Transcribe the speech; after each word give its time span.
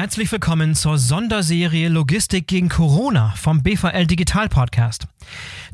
Herzlich 0.00 0.30
willkommen 0.30 0.76
zur 0.76 0.96
Sonderserie 0.96 1.88
Logistik 1.88 2.46
gegen 2.46 2.68
Corona 2.68 3.34
vom 3.34 3.64
BVL 3.64 4.06
Digital 4.06 4.48
Podcast. 4.48 5.08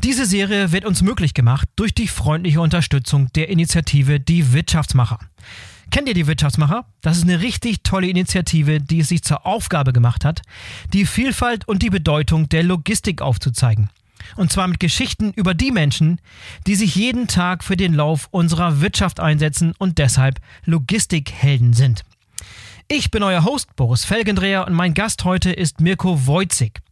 Diese 0.03 0.25
Serie 0.25 0.73
wird 0.73 0.87
uns 0.87 1.03
möglich 1.03 1.35
gemacht 1.35 1.69
durch 1.77 1.93
die 1.93 2.09
freundliche 2.09 2.63
Unterstützung 2.63 3.31
der 3.35 3.51
Initiative 3.51 4.21
Die 4.21 4.55
Wirtschaftsmacher. 4.55 5.19
Kennt 5.91 6.09
ihr 6.09 6.15
die 6.15 6.27
Wirtschaftsmacher? 6.27 6.87
Das 7.03 7.19
ist 7.19 7.25
eine 7.25 7.43
richtig 7.43 7.83
tolle 7.83 8.07
Initiative, 8.07 8.81
die 8.81 9.01
es 9.01 9.11
sich 9.11 9.23
zur 9.23 9.45
Aufgabe 9.45 9.93
gemacht 9.93 10.25
hat, 10.25 10.41
die 10.95 11.05
Vielfalt 11.05 11.69
und 11.69 11.83
die 11.83 11.91
Bedeutung 11.91 12.49
der 12.49 12.63
Logistik 12.63 13.21
aufzuzeigen. 13.21 13.91
Und 14.37 14.51
zwar 14.51 14.69
mit 14.69 14.81
Geschichten 14.81 15.35
über 15.35 15.53
die 15.53 15.71
Menschen, 15.71 16.19
die 16.67 16.77
sich 16.77 16.95
jeden 16.95 17.29
Tag 17.29 17.63
für 17.63 17.77
den 17.77 17.93
Lauf 17.93 18.29
unserer 18.31 18.81
Wirtschaft 18.81 19.21
einsetzen 19.21 19.75
und 19.77 19.99
deshalb 19.99 20.41
Logistikhelden 20.65 21.75
sind. 21.75 22.07
Ich 22.89 23.11
bin 23.11 23.23
euer 23.23 23.45
Host 23.45 23.75
Boris 23.77 24.05
Felgendreher 24.05 24.67
und 24.67 24.75
mein 24.75 24.93
Gast 24.93 25.25
heute 25.25 25.51
ist 25.51 25.81
Mirko 25.81 26.27
Wojcik. 26.27 26.83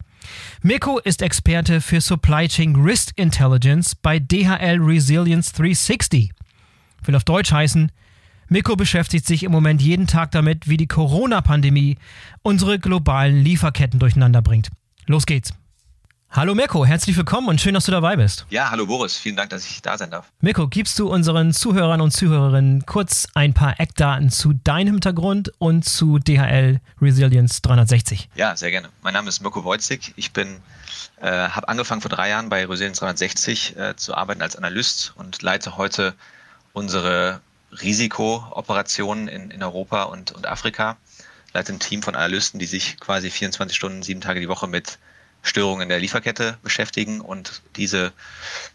Mirko 0.63 0.97
ist 0.97 1.21
Experte 1.21 1.81
für 1.81 2.01
Supply 2.01 2.47
Chain 2.47 2.75
Risk 2.75 3.15
Intelligence 3.15 3.93
bei 3.93 4.17
DHL 4.17 4.79
Resilience 4.81 5.53
360. 5.53 6.31
Will 7.03 7.15
auf 7.15 7.23
Deutsch 7.23 7.51
heißen, 7.51 7.91
Mirko 8.49 8.75
beschäftigt 8.75 9.27
sich 9.27 9.43
im 9.43 9.51
Moment 9.51 9.83
jeden 9.83 10.07
Tag 10.07 10.31
damit, 10.31 10.67
wie 10.67 10.77
die 10.77 10.87
Corona-Pandemie 10.87 11.97
unsere 12.41 12.79
globalen 12.79 13.43
Lieferketten 13.43 13.99
durcheinander 13.99 14.41
bringt. 14.41 14.69
Los 15.05 15.27
geht's. 15.27 15.53
Hallo 16.35 16.55
Mirko, 16.55 16.83
herzlich 16.83 17.15
willkommen 17.15 17.47
und 17.47 17.61
schön, 17.61 17.75
dass 17.75 17.85
du 17.85 17.91
dabei 17.91 18.15
bist. 18.15 18.47
Ja, 18.49 18.71
hallo 18.71 18.87
Boris, 18.87 19.15
vielen 19.15 19.35
Dank, 19.35 19.51
dass 19.51 19.67
ich 19.67 19.83
da 19.83 19.99
sein 19.99 20.09
darf. 20.09 20.31
Mirko, 20.41 20.67
gibst 20.67 20.97
du 20.97 21.07
unseren 21.07 21.53
Zuhörern 21.53 22.01
und 22.01 22.09
Zuhörerinnen 22.09 22.87
kurz 22.87 23.27
ein 23.35 23.53
paar 23.53 23.79
Eckdaten 23.79 24.31
zu 24.31 24.53
deinem 24.53 24.93
Hintergrund 24.93 25.51
und 25.59 25.85
zu 25.85 26.17
DHL 26.17 26.81
Resilience 26.99 27.61
360? 27.61 28.29
Ja, 28.33 28.55
sehr 28.55 28.71
gerne. 28.71 28.89
Mein 29.03 29.13
Name 29.13 29.29
ist 29.29 29.41
Mirko 29.41 29.63
Wojcik. 29.63 30.13
Ich 30.15 30.33
bin, 30.33 30.57
äh, 31.21 31.29
habe 31.29 31.69
angefangen 31.69 32.01
vor 32.01 32.09
drei 32.09 32.29
Jahren 32.29 32.49
bei 32.49 32.65
Resilience 32.65 32.97
360 32.97 33.77
äh, 33.77 33.95
zu 33.95 34.15
arbeiten 34.15 34.41
als 34.41 34.55
Analyst 34.55 35.13
und 35.15 35.43
leite 35.43 35.77
heute 35.77 36.15
unsere 36.73 37.41
Risikooperationen 37.79 39.27
in, 39.27 39.51
in 39.51 39.61
Europa 39.61 40.01
und, 40.05 40.31
und 40.31 40.47
Afrika. 40.47 40.97
Leite 41.53 41.73
ein 41.73 41.79
Team 41.79 42.01
von 42.01 42.15
Analysten, 42.15 42.59
die 42.59 42.65
sich 42.65 42.99
quasi 42.99 43.29
24 43.29 43.77
Stunden, 43.77 44.01
sieben 44.01 44.21
Tage 44.21 44.39
die 44.39 44.49
Woche 44.49 44.65
mit 44.65 44.97
Störungen 45.43 45.89
der 45.89 45.99
Lieferkette 45.99 46.57
beschäftigen 46.63 47.19
und 47.19 47.61
diese 47.75 48.13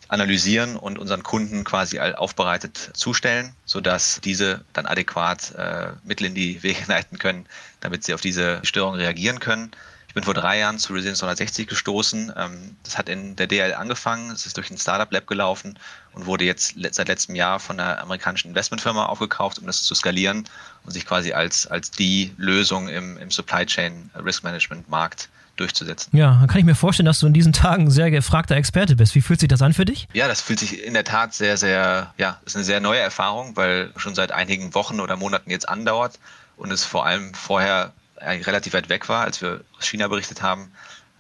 analysieren 0.09 0.77
und 0.77 0.99
unseren 0.99 1.23
Kunden 1.23 1.65
quasi 1.65 1.99
aufbereitet 1.99 2.91
zustellen, 2.93 3.55
sodass 3.65 4.21
diese 4.23 4.65
dann 4.75 4.87
adäquat 4.87 5.55
äh, 5.55 5.89
Mittel 6.05 6.27
in 6.27 6.35
die 6.35 6.63
Wege 6.63 6.85
leiten 6.87 7.19
können, 7.19 7.47
damit 7.81 8.05
sie 8.05 8.13
auf 8.15 8.21
diese 8.21 8.61
Störungen 8.65 9.01
reagieren 9.01 9.41
können. 9.41 9.73
Ich 10.09 10.15
bin 10.15 10.25
vor 10.25 10.35
drei 10.35 10.59
Jahren 10.59 10.79
zu 10.79 10.93
Resilience 10.93 11.21
360 11.21 11.67
gestoßen. 11.69 12.33
Ähm, 12.37 12.77
das 12.83 12.99
hat 12.99 13.09
in 13.09 13.37
der 13.37 13.47
DL 13.47 13.73
angefangen, 13.73 14.31
es 14.31 14.45
ist 14.45 14.57
durch 14.59 14.71
ein 14.71 14.79
Startup 14.79 15.11
Lab 15.11 15.27
gelaufen 15.27 15.79
und 16.13 16.27
wurde 16.27 16.45
jetzt 16.45 16.75
seit 16.93 17.09
letztem 17.09 17.35
Jahr 17.35 17.61
von 17.61 17.81
einer 17.81 17.99
amerikanischen 18.01 18.49
Investmentfirma 18.49 19.07
aufgekauft, 19.07 19.59
um 19.59 19.67
das 19.67 19.83
zu 19.83 19.95
skalieren 19.95 20.45
und 20.85 20.93
sich 20.93 21.07
quasi 21.07 21.33
als, 21.33 21.67
als 21.67 21.91
die 21.91 22.35
Lösung 22.37 22.89
im, 22.89 23.17
im 23.17 23.31
Supply 23.31 23.65
Chain 23.65 24.11
Risk 24.23 24.45
Management 24.45 24.89
Markt 24.89 25.31
durchzusetzen. 25.61 26.17
Ja, 26.17 26.39
dann 26.41 26.47
kann 26.49 26.59
ich 26.59 26.65
mir 26.65 26.75
vorstellen, 26.75 27.07
dass 27.07 27.21
du 27.21 27.27
in 27.27 27.33
diesen 27.33 27.53
Tagen 27.53 27.85
ein 27.85 27.91
sehr 27.91 28.11
gefragter 28.11 28.57
Experte 28.57 28.97
bist. 28.97 29.15
Wie 29.15 29.21
fühlt 29.21 29.41
sich 29.41 29.49
das 29.49 29.63
an 29.63 29.75
für 29.75 29.85
dich? 29.85 30.09
Ja, 30.13 30.29
das 30.29 30.41
fühlt 30.41 30.59
sich 30.59 30.83
in 30.85 30.95
der 30.95 31.05
Tat 31.05 31.35
sehr, 31.35 31.57
sehr, 31.57 32.13
ja, 32.17 32.41
ist 32.45 32.57
eine 32.57 32.65
sehr 32.65 32.81
neue 32.81 33.01
Erfahrung, 33.01 33.57
weil 33.57 33.93
schon 33.97 34.15
seit 34.15 34.33
einigen 34.33 34.75
Wochen 34.75 35.01
oder 35.01 35.17
Monaten 35.17 35.51
jetzt 35.51 35.69
andauert 35.69 36.19
und 36.57 36.73
es 36.73 36.85
vor 36.85 37.07
allem 37.07 37.35
vorher 37.35 37.93
eigentlich 38.21 38.47
relativ 38.47 38.73
weit 38.73 38.89
weg 38.89 39.09
war, 39.09 39.25
als 39.25 39.41
wir 39.43 39.61
aus 39.79 39.87
China 39.87 40.09
berichtet 40.09 40.43
haben 40.43 40.71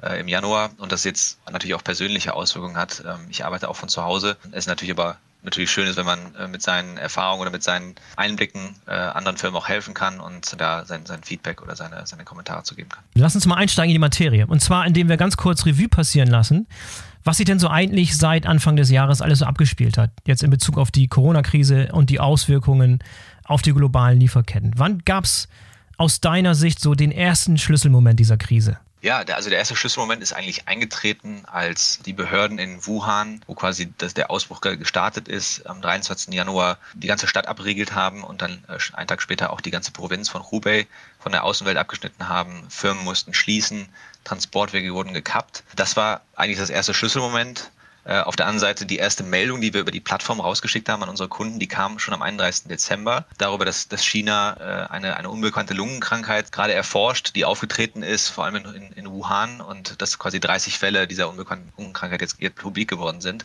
äh, 0.03 0.20
im 0.20 0.28
Januar 0.28 0.70
und 0.78 0.92
das 0.92 1.05
jetzt 1.05 1.39
natürlich 1.50 1.75
auch 1.75 1.84
persönliche 1.84 2.34
Auswirkungen 2.34 2.77
hat. 2.77 3.02
Ähm, 3.06 3.27
ich 3.30 3.45
arbeite 3.45 3.69
auch 3.69 3.77
von 3.77 3.89
zu 3.89 4.02
Hause. 4.02 4.36
Es 4.50 4.61
ist 4.61 4.67
natürlich 4.67 4.92
aber 4.92 5.17
natürlich 5.43 5.71
schön 5.71 5.87
ist, 5.87 5.97
wenn 5.97 6.07
man 6.07 6.35
äh, 6.35 6.49
mit 6.49 6.63
seinen 6.63 6.97
Erfahrungen 6.97 7.43
oder 7.43 7.51
mit 7.51 7.63
seinen 7.63 7.95
Einblicken 8.17 8.75
äh, 8.87 8.93
anderen 8.93 9.37
Firmen 9.37 9.57
auch 9.57 9.69
helfen 9.69 9.95
kann 9.95 10.21
und 10.21 10.61
da 10.61 10.85
sein, 10.85 11.07
sein 11.07 11.23
Feedback 11.23 11.63
oder 11.63 11.77
seine, 11.77 12.07
seine 12.07 12.25
Kommentare 12.25 12.63
zu 12.65 12.75
geben 12.75 12.89
kann. 12.89 13.05
Lass 13.15 13.35
uns 13.35 13.47
mal 13.47 13.57
einsteigen 13.57 13.91
in 13.91 13.95
die 13.95 14.01
Materie. 14.01 14.47
Und 14.47 14.61
zwar, 14.61 14.87
indem 14.87 15.09
wir 15.09 15.17
ganz 15.17 15.37
kurz 15.37 15.65
Revue 15.65 15.89
passieren 15.89 16.29
lassen, 16.29 16.67
was 17.25 17.37
sich 17.37 17.47
denn 17.47 17.59
so 17.59 17.69
eigentlich 17.69 18.17
seit 18.17 18.47
Anfang 18.47 18.77
des 18.77 18.91
Jahres 18.91 19.23
alles 19.23 19.41
so 19.41 19.45
abgespielt 19.45 19.99
hat. 19.99 20.11
Jetzt 20.27 20.43
in 20.43 20.51
Bezug 20.51 20.79
auf 20.79 20.91
die 20.91 21.09
Corona-Krise 21.09 21.91
und 21.93 22.11
die 22.11 22.20
Auswirkungen 22.20 23.01
auf 23.45 23.63
die 23.63 23.73
globalen 23.73 24.20
Lieferketten. 24.20 24.73
Wann 24.77 25.01
gab 25.05 25.25
es 25.25 25.49
aus 25.97 26.20
deiner 26.20 26.55
Sicht 26.55 26.81
so 26.81 26.95
den 26.95 27.13
ersten 27.13 27.59
Schlüsselmoment 27.59 28.19
dieser 28.19 28.37
Krise? 28.37 28.79
Ja, 29.01 29.23
der, 29.23 29.36
also 29.36 29.48
der 29.48 29.59
erste 29.59 29.77
Schlüsselmoment 29.77 30.23
ist 30.23 30.33
eigentlich 30.33 30.67
eingetreten, 30.67 31.45
als 31.47 32.01
die 32.05 32.13
Behörden 32.13 32.59
in 32.59 32.85
Wuhan, 32.85 33.41
wo 33.47 33.55
quasi 33.55 33.92
das, 33.98 34.14
der 34.14 34.31
Ausbruch 34.31 34.61
gestartet 34.61 35.29
ist, 35.29 35.67
am 35.67 35.81
23. 35.81 36.35
Januar 36.35 36.79
die 36.95 37.07
ganze 37.07 37.29
Stadt 37.29 37.47
abgeriegelt 37.47 37.95
haben 37.95 38.25
und 38.25 38.42
dann 38.42 38.64
äh, 38.69 38.79
einen 38.95 39.07
Tag 39.07 39.23
später 39.23 39.53
auch 39.53 39.61
die 39.61 39.70
ganze 39.70 39.92
Provinz 39.92 40.29
von 40.29 40.42
Hubei 40.51 40.89
von 41.20 41.31
der 41.31 41.45
Außenwelt 41.45 41.77
abgeschnitten 41.77 42.29
haben. 42.29 42.67
Firmen 42.70 43.05
mussten 43.05 43.35
schließen, 43.35 43.89
Transportwege 44.25 44.92
wurden 44.92 45.14
gekappt. 45.14 45.63
Das 45.77 45.97
war 45.97 46.23
eigentlich 46.35 46.58
das 46.58 46.70
erste 46.70 46.92
Schlüsselmoment. 46.92 47.70
Äh, 48.08 48.20
auf 48.20 48.36
der 48.36 48.46
anderen 48.46 48.61
Seite 48.61 48.86
die 48.86 48.96
erste 48.96 49.23
Meldung, 49.23 49.61
die 49.61 49.74
wir 49.74 49.83
über 49.83 49.91
die 49.91 50.01
Plattform 50.01 50.41
rausgeschickt 50.41 50.89
haben 50.89 51.02
an 51.02 51.11
unsere 51.11 51.29
Kunden, 51.29 51.58
die 51.58 51.67
kam 51.67 51.98
schon 51.98 52.14
am 52.14 52.23
31. 52.23 52.69
Dezember 52.69 53.27
darüber, 53.36 53.67
dass, 53.67 53.89
dass 53.89 54.02
China 54.02 54.57
äh, 54.58 54.91
eine, 54.91 55.19
eine 55.19 55.29
unbekannte 55.29 55.74
Lungenkrankheit 55.74 56.51
gerade 56.51 56.73
erforscht, 56.73 57.36
die 57.36 57.45
aufgetreten 57.45 58.02
ist, 58.02 58.29
vor 58.29 58.46
allem 58.46 58.57
in, 58.57 58.92
in, 58.92 59.11
Wuhan 59.11 59.61
und 59.61 60.01
dass 60.01 60.19
quasi 60.19 60.41
30 60.41 60.79
Fälle 60.79 61.07
dieser 61.07 61.29
unbekannten 61.29 61.70
Lungenkrankheit 61.77 62.23
jetzt, 62.23 62.36
jetzt 62.41 62.57
publik 62.57 62.89
geworden 62.89 63.20
sind. 63.20 63.45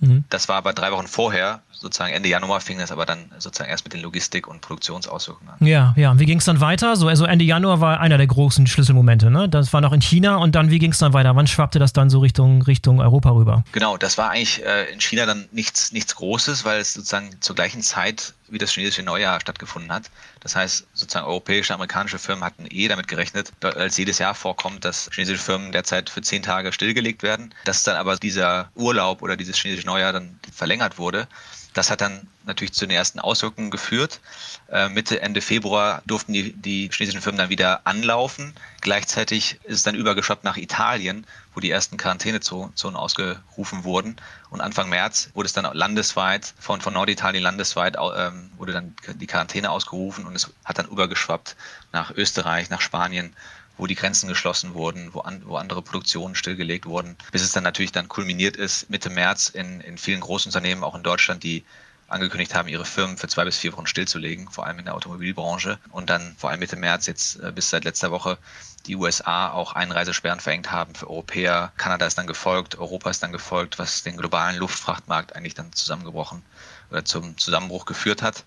Mhm. 0.00 0.24
Das 0.30 0.48
war 0.48 0.56
aber 0.56 0.72
drei 0.72 0.90
Wochen 0.90 1.06
vorher, 1.06 1.60
sozusagen 1.78 2.12
Ende 2.12 2.28
Januar 2.28 2.60
fing 2.60 2.78
das 2.78 2.90
aber 2.90 3.06
dann 3.06 3.30
sozusagen 3.38 3.70
erst 3.70 3.84
mit 3.84 3.92
den 3.92 4.00
Logistik- 4.00 4.48
und 4.48 4.60
Produktionsauswirkungen 4.60 5.54
an. 5.54 5.66
Ja, 5.66 5.94
ja. 5.96 6.10
Und 6.10 6.18
wie 6.18 6.26
ging 6.26 6.38
es 6.38 6.44
dann 6.44 6.60
weiter? 6.60 6.96
So, 6.96 7.08
also 7.08 7.24
Ende 7.24 7.44
Januar 7.44 7.80
war 7.80 8.00
einer 8.00 8.16
der 8.16 8.26
großen 8.26 8.66
Schlüsselmomente, 8.66 9.30
ne? 9.30 9.48
Das 9.48 9.72
war 9.72 9.80
noch 9.80 9.92
in 9.92 10.00
China 10.00 10.36
und 10.36 10.54
dann, 10.54 10.70
wie 10.70 10.78
ging 10.78 10.92
es 10.92 10.98
dann 10.98 11.12
weiter? 11.12 11.36
Wann 11.36 11.46
schwappte 11.46 11.78
das 11.78 11.92
dann 11.92 12.10
so 12.10 12.18
Richtung, 12.18 12.62
Richtung 12.62 13.00
Europa 13.00 13.30
rüber? 13.30 13.64
Genau, 13.72 13.96
das 13.98 14.18
war 14.18 14.30
eigentlich 14.30 14.64
äh, 14.64 14.90
in 14.92 15.00
China 15.00 15.26
dann 15.26 15.48
nichts, 15.52 15.92
nichts 15.92 16.14
Großes, 16.16 16.64
weil 16.64 16.80
es 16.80 16.94
sozusagen 16.94 17.40
zur 17.40 17.54
gleichen 17.56 17.82
Zeit 17.82 18.34
wie 18.48 18.58
das 18.58 18.72
chinesische 18.72 19.02
Neujahr 19.02 19.40
stattgefunden 19.40 19.92
hat. 19.92 20.10
Das 20.40 20.56
heißt, 20.56 20.86
sozusagen 20.94 21.26
europäische, 21.26 21.74
amerikanische 21.74 22.18
Firmen 22.18 22.44
hatten 22.44 22.66
eh 22.70 22.88
damit 22.88 23.08
gerechnet, 23.08 23.52
als 23.62 23.96
jedes 23.96 24.18
Jahr 24.18 24.34
vorkommt, 24.34 24.84
dass 24.84 25.10
chinesische 25.12 25.42
Firmen 25.42 25.72
derzeit 25.72 26.08
für 26.10 26.22
zehn 26.22 26.42
Tage 26.42 26.72
stillgelegt 26.72 27.22
werden. 27.22 27.54
Dass 27.64 27.82
dann 27.82 27.96
aber 27.96 28.16
dieser 28.16 28.70
Urlaub 28.74 29.22
oder 29.22 29.36
dieses 29.36 29.56
chinesische 29.56 29.86
Neujahr 29.86 30.12
dann 30.12 30.38
verlängert 30.54 30.98
wurde, 30.98 31.28
das 31.78 31.92
hat 31.92 32.00
dann 32.00 32.26
natürlich 32.44 32.72
zu 32.72 32.86
den 32.86 32.96
ersten 32.96 33.20
Auswirkungen 33.20 33.70
geführt. 33.70 34.20
Äh, 34.68 34.88
Mitte, 34.88 35.22
Ende 35.22 35.40
Februar 35.40 36.02
durften 36.06 36.32
die, 36.32 36.52
die 36.52 36.90
chinesischen 36.92 37.20
Firmen 37.20 37.38
dann 37.38 37.50
wieder 37.50 37.86
anlaufen. 37.86 38.52
Gleichzeitig 38.80 39.60
ist 39.62 39.76
es 39.76 39.82
dann 39.84 39.94
übergeschwappt 39.94 40.42
nach 40.42 40.56
Italien, 40.56 41.24
wo 41.54 41.60
die 41.60 41.70
ersten 41.70 41.96
Quarantänezonen 41.96 42.96
ausgerufen 42.96 43.84
wurden. 43.84 44.16
Und 44.50 44.60
Anfang 44.60 44.88
März 44.88 45.30
wurde 45.34 45.46
es 45.46 45.52
dann 45.52 45.72
landesweit, 45.72 46.52
von, 46.58 46.80
von 46.80 46.94
Norditalien 46.94 47.44
landesweit, 47.44 47.96
ähm, 47.96 48.50
wurde 48.56 48.72
dann 48.72 48.96
die 49.14 49.26
Quarantäne 49.28 49.70
ausgerufen 49.70 50.26
und 50.26 50.34
es 50.34 50.50
hat 50.64 50.78
dann 50.78 50.88
übergeschwappt 50.88 51.54
nach 51.92 52.10
Österreich, 52.10 52.70
nach 52.70 52.80
Spanien 52.80 53.36
wo 53.78 53.86
die 53.86 53.94
Grenzen 53.94 54.28
geschlossen 54.28 54.74
wurden, 54.74 55.14
wo, 55.14 55.20
an, 55.20 55.42
wo 55.46 55.56
andere 55.56 55.82
Produktionen 55.82 56.34
stillgelegt 56.34 56.84
wurden, 56.84 57.16
bis 57.32 57.42
es 57.42 57.52
dann 57.52 57.62
natürlich 57.64 57.92
dann 57.92 58.08
kulminiert 58.08 58.56
ist 58.56 58.90
Mitte 58.90 59.08
März 59.08 59.48
in, 59.48 59.80
in 59.80 59.96
vielen 59.96 60.20
Großunternehmen, 60.20 60.84
auch 60.84 60.94
in 60.94 61.02
Deutschland, 61.02 61.42
die 61.42 61.64
angekündigt 62.08 62.54
haben, 62.54 62.68
ihre 62.68 62.86
Firmen 62.86 63.18
für 63.18 63.28
zwei 63.28 63.44
bis 63.44 63.58
vier 63.58 63.72
Wochen 63.74 63.86
stillzulegen, 63.86 64.48
vor 64.48 64.66
allem 64.66 64.78
in 64.78 64.86
der 64.86 64.94
Automobilbranche. 64.94 65.78
Und 65.90 66.08
dann 66.08 66.34
vor 66.38 66.50
allem 66.50 66.60
Mitte 66.60 66.76
März, 66.76 67.06
jetzt 67.06 67.38
äh, 67.40 67.52
bis 67.52 67.70
seit 67.70 67.84
letzter 67.84 68.10
Woche, 68.10 68.38
die 68.86 68.96
USA 68.96 69.50
auch 69.50 69.74
Einreisesperren 69.74 70.40
verhängt 70.40 70.72
haben 70.72 70.94
für 70.94 71.10
Europäer. 71.10 71.72
Kanada 71.76 72.06
ist 72.06 72.16
dann 72.16 72.26
gefolgt, 72.26 72.78
Europa 72.78 73.10
ist 73.10 73.22
dann 73.22 73.32
gefolgt, 73.32 73.78
was 73.78 74.02
den 74.02 74.16
globalen 74.16 74.56
Luftfrachtmarkt 74.56 75.36
eigentlich 75.36 75.54
dann 75.54 75.72
zusammengebrochen 75.74 76.42
oder 76.90 77.04
zum 77.04 77.36
Zusammenbruch 77.36 77.84
geführt 77.84 78.22
hat 78.22 78.44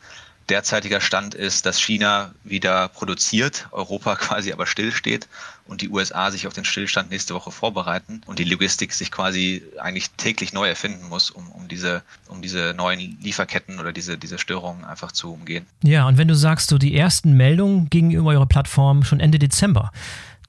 derzeitiger 0.49 1.01
Stand 1.01 1.33
ist, 1.33 1.65
dass 1.65 1.79
China 1.79 2.33
wieder 2.43 2.87
produziert, 2.89 3.67
Europa 3.71 4.15
quasi 4.17 4.51
aber 4.51 4.65
stillsteht 4.65 5.27
und 5.65 5.81
die 5.81 5.89
USA 5.89 6.31
sich 6.31 6.47
auf 6.47 6.53
den 6.53 6.65
Stillstand 6.65 7.09
nächste 7.09 7.33
Woche 7.33 7.51
vorbereiten 7.51 8.21
und 8.25 8.39
die 8.39 8.43
Logistik 8.43 8.93
sich 8.93 9.11
quasi 9.11 9.63
eigentlich 9.79 10.09
täglich 10.11 10.53
neu 10.53 10.67
erfinden 10.67 11.07
muss, 11.07 11.31
um, 11.31 11.49
um, 11.51 11.67
diese, 11.67 12.03
um 12.27 12.41
diese 12.41 12.73
neuen 12.75 13.17
Lieferketten 13.21 13.79
oder 13.79 13.93
diese, 13.93 14.17
diese 14.17 14.37
Störungen 14.37 14.83
einfach 14.83 15.11
zu 15.11 15.33
umgehen. 15.33 15.65
Ja, 15.83 16.07
und 16.07 16.17
wenn 16.17 16.27
du 16.27 16.35
sagst, 16.35 16.69
so 16.69 16.77
die 16.77 16.95
ersten 16.95 17.37
Meldungen 17.37 17.89
gingen 17.89 18.11
über 18.11 18.31
eure 18.31 18.47
Plattform 18.47 19.03
schon 19.03 19.19
Ende 19.19 19.39
Dezember. 19.39 19.91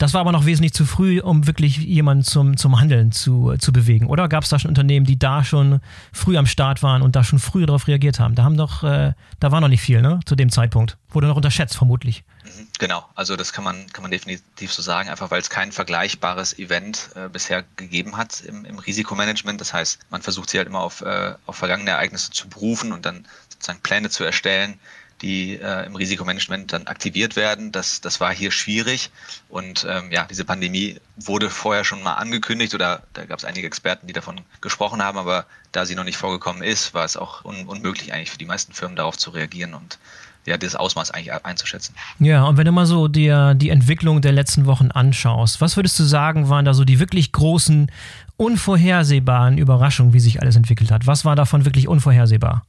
Das 0.03 0.15
war 0.15 0.21
aber 0.23 0.33
noch 0.33 0.47
wesentlich 0.47 0.73
zu 0.73 0.85
früh, 0.85 1.21
um 1.21 1.47
wirklich 1.47 1.77
jemanden 1.77 2.25
zum, 2.25 2.57
zum 2.57 2.81
Handeln 2.81 3.13
zu, 3.13 3.55
zu 3.61 3.73
bewegen. 3.73 4.09
Oder 4.09 4.29
gab 4.29 4.43
es 4.43 4.51
da 4.51 4.59
schon 4.59 4.71
Unternehmen, 4.71 5.07
die 5.07 5.17
da 5.17 5.45
schon 5.45 5.81
früh 6.13 6.37
am 6.37 6.47
Start 6.47 6.83
waren 6.83 7.03
und 7.03 7.15
da 7.15 7.23
schon 7.23 7.39
früh 7.39 7.65
darauf 7.67 7.87
reagiert 7.87 8.19
haben? 8.19 8.35
Da 8.35 8.43
haben 8.43 8.57
doch, 8.57 8.83
äh, 8.83 9.13
da 9.39 9.53
war 9.53 9.61
noch 9.61 9.69
nicht 9.69 9.81
viel, 9.81 10.03
ne? 10.03 10.19
Zu 10.27 10.35
dem 10.35 10.51
Zeitpunkt. 10.51 10.99
Wurde 11.11 11.29
noch 11.29 11.37
unterschätzt, 11.37 11.77
vermutlich. 11.77 12.25
Mhm, 12.43 12.67
genau, 12.81 13.05
also 13.15 13.37
das 13.37 13.53
kann 13.53 13.63
man, 13.63 13.87
kann 13.93 14.03
man 14.03 14.11
definitiv 14.11 14.73
so 14.73 14.83
sagen, 14.83 15.09
einfach 15.09 15.31
weil 15.31 15.41
es 15.41 15.51
kein 15.51 15.71
vergleichbares 15.71 16.59
Event 16.59 17.11
äh, 17.15 17.29
bisher 17.29 17.65
gegeben 17.77 18.17
hat 18.17 18.41
im, 18.41 18.65
im, 18.65 18.81
Risikomanagement. 18.81 19.61
Das 19.61 19.73
heißt, 19.73 20.01
man 20.11 20.21
versucht 20.21 20.51
sich 20.51 20.59
halt 20.59 20.67
immer 20.67 20.81
auf, 20.81 21.03
äh, 21.03 21.35
auf 21.47 21.55
vergangene 21.55 21.93
Ereignisse 21.93 22.33
zu 22.33 22.49
berufen 22.49 22.93
und 22.93 23.07
dann 23.07 23.25
sozusagen 23.51 23.79
Pläne 23.83 24.11
zu 24.11 24.25
erstellen, 24.25 24.81
die 25.23 25.55
äh, 25.55 25.87
im 25.87 25.95
Risikomanagement 25.95 26.73
dann 26.73 26.87
aktiviert 26.87 27.37
werden. 27.37 27.73
Das, 27.73 28.01
das 28.01 28.21
war 28.21 28.35
hier 28.35 28.51
schwierig. 28.51 29.11
Und 29.49 29.87
ähm, 29.89 30.11
ja, 30.11 30.27
diese 30.29 30.45
Pandemie 30.45 30.97
wurde 31.17 31.49
vorher 31.49 31.85
schon 31.85 32.03
mal 32.03 32.15
angekündigt 32.15 32.75
oder 32.75 33.03
da 33.15 33.25
gab 33.25 33.39
es 33.39 33.45
einige 33.45 33.67
Experten, 33.67 34.07
die 34.07 34.13
davon 34.13 34.41
gesprochen 34.61 35.03
haben, 35.03 35.19
aber 35.19 35.47
da 35.71 35.87
sie 35.87 35.95
noch 35.95 36.05
nicht 36.05 36.17
vorgekommen 36.17 36.63
ist, 36.63 36.93
war 36.93 37.05
es 37.05 37.17
auch 37.17 37.45
un 37.45 37.67
unmöglich 37.67 38.13
eigentlich 38.13 38.31
für 38.31 38.39
die 38.39 38.45
meisten 38.45 38.73
Firmen 38.73 38.97
darauf 38.97 39.17
zu 39.17 39.31
reagieren 39.31 39.75
und 39.75 39.99
ja, 40.45 40.57
das 40.57 40.75
Ausmaß 40.75 41.13
eigentlich 41.13 41.33
einzuschätzen. 41.45 41.95
Ja, 42.19 42.45
und 42.45 42.57
wenn 42.57 42.67
du 42.67 42.73
mal 42.73 42.87
so 42.87 43.07
dir 43.07 43.55
die 43.55 43.71
Entwicklung 43.71 44.21
der 44.21 44.33
letzten 44.33 44.67
Wochen 44.67 44.91
anschaust, 44.91 45.61
was 45.61 45.77
würdest 45.77 45.99
du 46.01 46.05
sagen, 46.05 46.49
waren 46.49 46.65
da 46.65 46.75
so 46.75 46.85
die 46.85 46.99
wirklich 46.99 47.31
großen, 47.31 47.91
unvorhersehbaren 48.37 49.57
Überraschungen, 49.57 50.13
wie 50.13 50.21
sich 50.21 50.41
alles 50.43 50.57
entwickelt 50.57 50.91
hat? 50.91 51.07
Was 51.07 51.25
war 51.25 51.37
davon 51.37 51.65
wirklich 51.65 51.87
unvorhersehbar? 51.87 52.65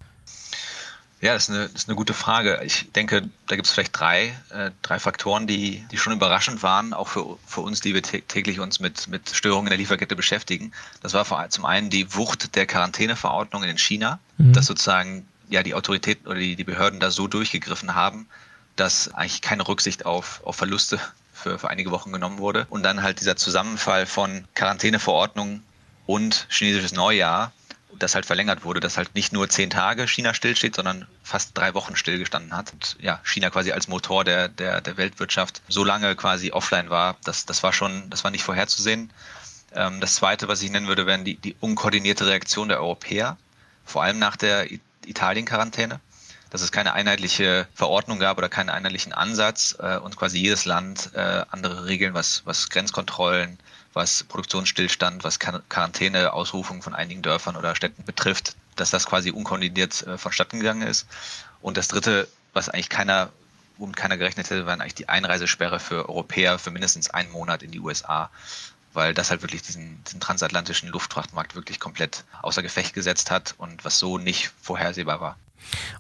Ja, 1.24 1.36
das 1.36 1.48
ist, 1.48 1.56
eine, 1.56 1.70
das 1.70 1.84
ist 1.84 1.88
eine 1.88 1.96
gute 1.96 2.14
Frage. 2.14 2.60
Ich 2.66 2.92
denke, 2.92 3.30
da 3.48 3.56
gibt 3.56 3.66
es 3.66 3.72
vielleicht 3.72 3.98
drei, 3.98 4.36
äh, 4.50 4.72
drei 4.82 5.00
Faktoren, 5.00 5.48
die, 5.48 5.86
die 5.90 5.98
schon 5.98 6.12
überraschend 6.12 6.64
waren, 6.64 6.94
auch 6.94 7.08
für, 7.08 7.38
für 7.48 7.62
uns, 7.62 7.80
die 7.80 7.94
wir 7.94 8.02
täglich 8.02 8.60
uns 8.60 8.82
mit, 8.82 9.08
mit 9.08 9.30
Störungen 9.30 9.68
in 9.68 9.70
der 9.70 9.78
Lieferkette 9.78 10.18
beschäftigen. 10.18 10.74
Das 11.02 11.14
war 11.14 11.24
vor, 11.24 11.48
zum 11.48 11.64
einen 11.64 11.90
die 11.90 12.14
Wucht 12.14 12.58
der 12.58 12.66
Quarantäneverordnung 12.66 13.64
in 13.64 13.78
China, 13.78 14.20
mhm. 14.38 14.52
dass 14.52 14.66
sozusagen 14.66 15.26
ja 15.48 15.64
die 15.64 15.76
Autoritäten 15.76 16.28
oder 16.28 16.40
die, 16.40 16.58
die 16.58 16.66
Behörden 16.66 17.00
da 17.00 17.10
so 17.10 17.30
durchgegriffen 17.30 17.96
haben, 17.96 18.28
dass 18.76 19.14
eigentlich 19.14 19.42
keine 19.42 19.66
Rücksicht 19.66 20.06
auf, 20.06 20.42
auf 20.44 20.58
Verluste 20.58 21.00
für, 21.32 21.58
für 21.58 21.70
einige 21.70 21.92
Wochen 21.92 22.12
genommen 22.12 22.40
wurde. 22.40 22.68
Und 22.70 22.84
dann 22.84 23.02
halt 23.02 23.22
dieser 23.22 23.38
Zusammenfall 23.38 24.08
von 24.08 24.44
Quarantäneverordnung 24.56 25.64
und 26.06 26.48
chinesisches 26.50 26.92
Neujahr, 26.92 27.54
das 28.00 28.16
halt 28.16 28.26
verlängert 28.26 28.64
wurde, 28.64 28.80
dass 28.80 28.98
halt 28.98 29.16
nicht 29.16 29.34
nur 29.34 29.50
zehn 29.50 29.70
Tage 29.70 30.08
China 30.08 30.34
stillsteht, 30.34 30.76
sondern 30.76 31.08
fast 31.24 31.58
drei 31.58 31.74
Wochen 31.74 31.96
stillgestanden 31.96 32.56
hat. 32.56 32.74
Und 32.74 32.98
ja, 33.00 33.20
China 33.24 33.50
quasi 33.50 33.72
als 33.72 33.88
Motor 33.88 34.24
der, 34.24 34.48
der, 34.48 34.82
der 34.82 34.98
Weltwirtschaft 34.98 35.62
so 35.68 35.84
lange 35.84 36.16
quasi 36.16 36.52
offline 36.52 36.90
war, 36.90 37.18
das, 37.24 37.46
das 37.46 37.64
war 37.64 37.74
schon, 37.74 38.10
das 38.10 38.24
war 38.24 38.32
nicht 38.32 38.44
vorherzusehen. 38.44 39.12
Ähm, 39.74 40.00
das 40.00 40.16
zweite, 40.16 40.48
was 40.48 40.62
ich 40.62 40.72
nennen 40.72 40.88
würde, 40.88 41.06
wären 41.06 41.24
die, 41.26 41.36
die 41.36 41.56
unkoordinierte 41.60 42.28
Reaktion 42.28 42.70
der 42.70 42.80
Europäer, 42.80 43.38
vor 43.86 44.04
allem 44.04 44.20
nach 44.20 44.36
der 44.36 44.68
Italien-Quarantäne, 45.06 46.00
dass 46.50 46.62
es 46.62 46.72
keine 46.72 46.94
einheitliche 46.94 47.68
Verordnung 47.74 48.20
gab 48.20 48.38
oder 48.38 48.50
keinen 48.50 48.70
einheitlichen 48.70 49.14
Ansatz 49.14 49.76
äh, 49.80 49.98
und 49.98 50.16
quasi 50.16 50.38
jedes 50.40 50.66
Land 50.66 51.12
äh, 51.16 51.44
andere 51.50 51.86
Regeln, 51.86 52.14
was, 52.14 52.44
was 52.46 52.70
Grenzkontrollen, 52.70 53.58
was 53.94 54.24
Produktionsstillstand, 54.24 55.24
was 55.24 55.40
Quarantäneausrufung 55.40 56.82
von 56.82 56.96
einigen 56.96 57.22
Dörfern 57.22 57.56
oder 57.56 57.76
Städten 57.76 58.04
betrifft, 58.04 58.56
dass 58.76 58.90
das 58.90 59.06
quasi 59.06 59.32
unkoordiniert 59.32 60.06
äh, 60.08 60.18
vonstatten 60.18 60.60
gegangen 60.60 60.82
ist. 60.82 61.08
Und 61.62 61.78
das 61.78 61.88
Dritte, 61.88 62.28
was 62.54 62.70
eigentlich 62.70 62.90
keiner, 62.90 63.30
womit 63.78 63.96
keiner 63.96 64.18
gerechnet 64.18 64.50
hätte, 64.50 64.66
waren 64.66 64.82
eigentlich 64.82 64.96
die 64.96 65.10
Einreisesperre 65.10 65.80
für 65.80 66.10
Europäer 66.10 66.60
für 66.60 66.72
mindestens 66.72 67.10
einen 67.10 67.32
Monat 67.32 67.64
in 67.64 67.72
die 67.72 67.80
USA 67.80 68.30
weil 68.94 69.14
das 69.14 69.32
halt 69.32 69.42
wirklich 69.42 69.62
diesen, 69.62 70.04
diesen, 70.06 70.20
transatlantischen 70.20 70.90
Luftfrachtmarkt 70.90 71.56
wirklich 71.56 71.80
komplett 71.80 72.24
außer 72.42 72.62
Gefecht 72.62 72.94
gesetzt 72.94 73.32
hat 73.32 73.56
und 73.58 73.84
was 73.84 74.00
so 74.00 74.18
nicht 74.18 74.52
vorhersehbar 74.62 75.20
war. 75.20 75.36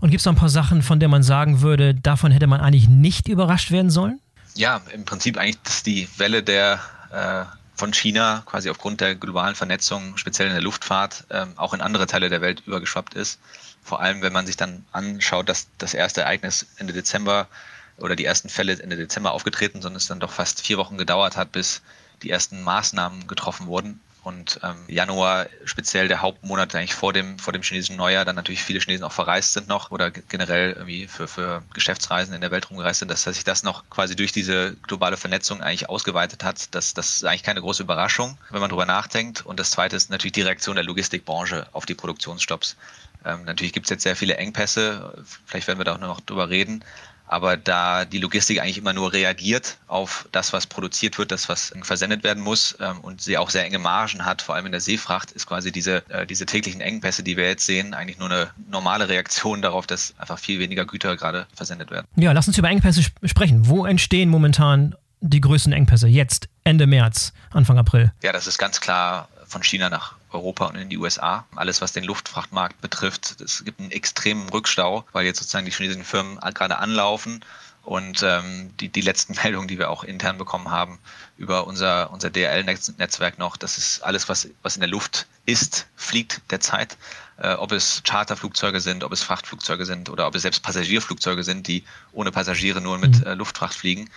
Und 0.01 0.09
gibt 0.09 0.19
es 0.19 0.25
noch 0.25 0.33
ein 0.33 0.37
paar 0.37 0.49
Sachen, 0.49 0.81
von 0.81 0.99
denen 0.99 1.11
man 1.11 1.23
sagen 1.23 1.61
würde, 1.61 1.95
davon 1.95 2.31
hätte 2.31 2.47
man 2.47 2.61
eigentlich 2.61 2.89
nicht 2.89 3.27
überrascht 3.27 3.71
werden 3.71 3.89
sollen? 3.89 4.19
Ja, 4.55 4.81
im 4.93 5.05
Prinzip 5.05 5.37
eigentlich, 5.37 5.61
dass 5.63 5.83
die 5.83 6.07
Welle 6.17 6.43
der 6.43 6.79
äh, 7.11 7.45
von 7.83 7.91
China 7.91 8.43
quasi 8.45 8.69
aufgrund 8.69 9.01
der 9.01 9.13
globalen 9.13 9.55
Vernetzung, 9.55 10.15
speziell 10.15 10.47
in 10.47 10.53
der 10.53 10.63
Luftfahrt, 10.63 11.25
ähm, 11.29 11.51
auch 11.57 11.73
in 11.73 11.81
andere 11.81 12.07
Teile 12.07 12.29
der 12.29 12.39
Welt 12.39 12.63
übergeschwappt 12.65 13.13
ist. 13.13 13.41
Vor 13.83 13.99
allem, 13.99 14.21
wenn 14.21 14.31
man 14.31 14.45
sich 14.45 14.55
dann 14.55 14.85
anschaut, 14.93 15.49
dass 15.49 15.67
das 15.79 15.93
erste 15.93 16.21
Ereignis 16.21 16.65
Ende 16.77 16.93
Dezember 16.93 17.49
oder 17.97 18.15
die 18.15 18.23
ersten 18.23 18.47
Fälle 18.47 18.81
Ende 18.81 18.95
Dezember 18.95 19.33
aufgetreten 19.33 19.81
sind, 19.81 19.97
es 19.97 20.07
dann 20.07 20.21
doch 20.21 20.31
fast 20.31 20.61
vier 20.61 20.77
Wochen 20.77 20.97
gedauert 20.97 21.35
hat, 21.35 21.51
bis 21.51 21.81
die 22.21 22.29
ersten 22.29 22.61
Maßnahmen 22.61 23.27
getroffen 23.27 23.67
wurden. 23.67 23.99
Und 24.23 24.61
ähm, 24.63 24.77
Januar 24.87 25.47
speziell 25.65 26.07
der 26.07 26.21
Hauptmonat 26.21 26.73
eigentlich 26.75 26.93
vor 26.93 27.11
dem, 27.11 27.37
vor 27.39 27.51
dem 27.51 27.61
chinesischen 27.61 27.97
Neujahr, 27.97 28.23
dann 28.23 28.37
natürlich 28.37 28.63
viele 28.63 28.79
Chinesen 28.79 29.03
auch 29.03 29.11
verreist 29.11 29.51
sind 29.51 29.67
noch 29.67 29.91
oder 29.91 30.11
generell 30.11 30.71
irgendwie 30.71 31.07
für, 31.07 31.27
für 31.27 31.63
Geschäftsreisen 31.73 32.33
in 32.33 32.39
der 32.39 32.49
Welt 32.49 32.69
rumgereist 32.69 32.99
sind, 32.99 33.11
dass 33.11 33.23
sich 33.23 33.43
das 33.43 33.63
noch 33.63 33.89
quasi 33.89 34.15
durch 34.15 34.31
diese 34.31 34.75
globale 34.87 35.17
Vernetzung 35.17 35.61
eigentlich 35.61 35.89
ausgeweitet 35.89 36.43
hat. 36.43 36.73
Das, 36.73 36.93
das 36.93 37.17
ist 37.17 37.25
eigentlich 37.25 37.43
keine 37.43 37.59
große 37.59 37.83
Überraschung, 37.83 38.37
wenn 38.49 38.61
man 38.61 38.69
drüber 38.69 38.85
nachdenkt. 38.85 39.45
Und 39.45 39.59
das 39.59 39.71
zweite 39.71 39.97
ist 39.97 40.09
natürlich 40.09 40.33
die 40.33 40.41
Reaktion 40.41 40.75
der 40.75 40.85
Logistikbranche 40.85 41.67
auf 41.73 41.85
die 41.85 41.95
Produktionsstopps. 41.95 42.77
Ähm, 43.25 43.43
natürlich 43.43 43.73
gibt 43.73 43.87
es 43.87 43.89
jetzt 43.89 44.03
sehr 44.03 44.15
viele 44.15 44.37
Engpässe, 44.37 45.21
vielleicht 45.45 45.67
werden 45.67 45.79
wir 45.79 45.85
da 45.85 45.95
auch 45.95 45.99
noch 45.99 46.21
drüber 46.21 46.49
reden, 46.49 46.83
aber 47.27 47.57
da 47.57 48.05
die 48.05 48.19
Logistik 48.19 48.59
eigentlich 48.61 48.77
immer 48.77 48.93
nur 48.93 49.13
reagiert 49.13 49.77
auf 49.87 50.27
das, 50.31 50.53
was 50.53 50.67
produziert 50.67 51.17
wird, 51.17 51.31
das, 51.31 51.49
was 51.49 51.73
versendet 51.81 52.23
werden 52.23 52.43
muss 52.43 52.77
ähm, 52.79 52.99
und 53.01 53.21
sie 53.21 53.37
auch 53.37 53.49
sehr 53.49 53.63
enge 53.65 53.79
Margen 53.79 54.25
hat, 54.25 54.41
vor 54.41 54.55
allem 54.55 54.65
in 54.65 54.71
der 54.71 54.81
Seefracht, 54.81 55.31
ist 55.31 55.47
quasi 55.47 55.71
diese, 55.71 56.07
äh, 56.09 56.25
diese 56.25 56.45
täglichen 56.45 56.81
Engpässe, 56.81 57.23
die 57.23 57.37
wir 57.37 57.47
jetzt 57.47 57.65
sehen, 57.65 57.93
eigentlich 57.93 58.19
nur 58.19 58.29
eine 58.29 58.51
normale 58.69 59.09
Reaktion 59.09 59.61
darauf, 59.61 59.87
dass 59.87 60.13
einfach 60.17 60.39
viel 60.39 60.59
weniger 60.59 60.85
Güter 60.85 61.15
gerade 61.15 61.47
versendet 61.53 61.91
werden. 61.91 62.07
Ja, 62.15 62.31
lass 62.31 62.47
uns 62.47 62.57
über 62.57 62.69
Engpässe 62.69 63.01
sp 63.01 63.15
sprechen. 63.25 63.67
Wo 63.67 63.85
entstehen 63.85 64.29
momentan 64.29 64.95
die 65.21 65.41
größten 65.41 65.73
Engpässe? 65.73 66.07
Jetzt, 66.07 66.49
Ende 66.63 66.87
März, 66.87 67.33
Anfang 67.51 67.77
April? 67.77 68.11
Ja, 68.21 68.31
das 68.31 68.47
ist 68.47 68.57
ganz 68.57 68.81
klar 68.81 69.27
von 69.47 69.63
China 69.63 69.89
nach 69.89 70.15
Europa 70.33 70.65
und 70.65 70.75
in 70.75 70.89
die 70.89 70.97
USA. 70.97 71.45
Alles, 71.55 71.81
was 71.81 71.93
den 71.93 72.03
Luftfrachtmarkt 72.03 72.81
betrifft, 72.81 73.41
es 73.41 73.63
gibt 73.63 73.79
einen 73.79 73.91
extremen 73.91 74.49
Rückstau, 74.49 75.05
weil 75.11 75.25
jetzt 75.25 75.39
sozusagen 75.39 75.65
die 75.65 75.71
chinesischen 75.71 76.03
Firmen 76.03 76.39
gerade 76.53 76.77
anlaufen 76.77 77.43
und 77.83 78.23
ähm, 78.23 78.71
die, 78.79 78.89
die 78.89 79.01
letzten 79.01 79.35
Meldungen, 79.43 79.67
die 79.67 79.77
wir 79.77 79.89
auch 79.89 80.03
intern 80.03 80.37
bekommen 80.37 80.71
haben 80.71 80.99
über 81.37 81.67
unser, 81.67 82.11
unser 82.11 82.29
DRL-Netzwerk 82.29 83.37
noch, 83.37 83.57
das 83.57 83.77
ist 83.77 84.03
alles, 84.03 84.29
was, 84.29 84.47
was 84.61 84.75
in 84.75 84.81
der 84.81 84.89
Luft 84.89 85.27
ist, 85.45 85.87
fliegt 85.95 86.41
derzeit. 86.49 86.97
Äh, 87.37 87.53
ob 87.53 87.71
es 87.71 88.03
Charterflugzeuge 88.03 88.79
sind, 88.79 89.03
ob 89.03 89.11
es 89.11 89.23
Frachtflugzeuge 89.23 89.85
sind 89.85 90.09
oder 90.09 90.27
ob 90.27 90.35
es 90.35 90.43
selbst 90.43 90.63
Passagierflugzeuge 90.63 91.43
sind, 91.43 91.67
die 91.67 91.83
ohne 92.11 92.31
Passagiere 92.31 92.79
nur 92.79 92.97
mit 92.99 93.19
mhm. 93.19 93.25
äh, 93.25 93.33
Luftfracht 93.33 93.73
fliegen. 93.73 94.09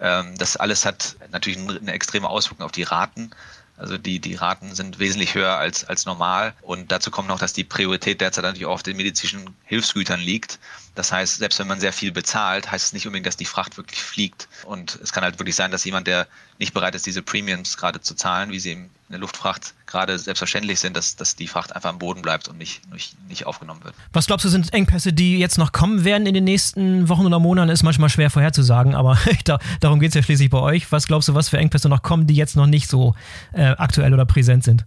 Ähm, 0.00 0.38
das 0.38 0.56
alles 0.56 0.86
hat 0.86 1.16
natürlich 1.30 1.58
eine 1.58 1.92
extreme 1.92 2.28
Auswirkung 2.28 2.64
auf 2.64 2.72
die 2.72 2.84
Raten 2.84 3.32
also 3.80 3.96
die, 3.96 4.18
die 4.18 4.34
Raten 4.34 4.74
sind 4.74 4.98
wesentlich 4.98 5.34
höher 5.34 5.56
als, 5.56 5.84
als 5.84 6.04
normal. 6.04 6.54
Und 6.60 6.92
dazu 6.92 7.10
kommt 7.10 7.28
noch, 7.28 7.38
dass 7.38 7.54
die 7.54 7.64
Priorität 7.64 8.20
derzeit 8.20 8.44
natürlich 8.44 8.66
auch 8.66 8.74
auf 8.74 8.82
den 8.82 8.96
medizinischen 8.96 9.56
Hilfsgütern 9.64 10.20
liegt. 10.20 10.58
Das 10.94 11.12
heißt, 11.12 11.38
selbst 11.38 11.58
wenn 11.58 11.68
man 11.68 11.80
sehr 11.80 11.92
viel 11.92 12.12
bezahlt, 12.12 12.70
heißt 12.70 12.86
es 12.86 12.92
nicht 12.92 13.06
unbedingt, 13.06 13.26
dass 13.26 13.36
die 13.36 13.44
Fracht 13.44 13.76
wirklich 13.76 14.02
fliegt. 14.02 14.48
Und 14.64 14.98
es 15.02 15.12
kann 15.12 15.22
halt 15.22 15.38
wirklich 15.38 15.56
sein, 15.56 15.70
dass 15.70 15.84
jemand, 15.84 16.06
der 16.06 16.26
nicht 16.58 16.74
bereit 16.74 16.94
ist, 16.94 17.06
diese 17.06 17.22
Premiums 17.22 17.76
gerade 17.76 18.00
zu 18.00 18.14
zahlen, 18.14 18.50
wie 18.50 18.58
sie 18.58 18.72
in 18.72 18.90
der 19.08 19.18
Luftfracht 19.18 19.74
gerade 19.86 20.18
selbstverständlich 20.18 20.78
sind, 20.78 20.96
dass, 20.96 21.16
dass 21.16 21.34
die 21.34 21.48
Fracht 21.48 21.74
einfach 21.74 21.88
am 21.88 21.98
Boden 21.98 22.22
bleibt 22.22 22.48
und 22.48 22.58
nicht, 22.58 22.88
nicht, 22.92 23.16
nicht 23.28 23.46
aufgenommen 23.46 23.82
wird. 23.82 23.94
Was 24.12 24.26
glaubst 24.26 24.44
du, 24.44 24.48
sind 24.48 24.72
Engpässe, 24.72 25.12
die 25.12 25.38
jetzt 25.38 25.58
noch 25.58 25.72
kommen 25.72 26.04
werden 26.04 26.26
in 26.26 26.34
den 26.34 26.44
nächsten 26.44 27.08
Wochen 27.08 27.26
oder 27.26 27.38
Monaten? 27.38 27.70
Ist 27.70 27.82
manchmal 27.82 28.08
schwer 28.08 28.30
vorherzusagen, 28.30 28.94
aber 28.94 29.18
da, 29.44 29.58
darum 29.80 30.00
geht 30.00 30.10
es 30.10 30.14
ja 30.14 30.22
schließlich 30.22 30.50
bei 30.50 30.60
euch. 30.60 30.90
Was 30.92 31.06
glaubst 31.06 31.28
du, 31.28 31.34
was 31.34 31.48
für 31.48 31.58
Engpässe 31.58 31.88
noch 31.88 32.02
kommen, 32.02 32.26
die 32.26 32.34
jetzt 32.34 32.56
noch 32.56 32.66
nicht 32.66 32.88
so 32.88 33.14
äh, 33.52 33.70
aktuell 33.78 34.12
oder 34.14 34.26
präsent 34.26 34.64
sind? 34.64 34.84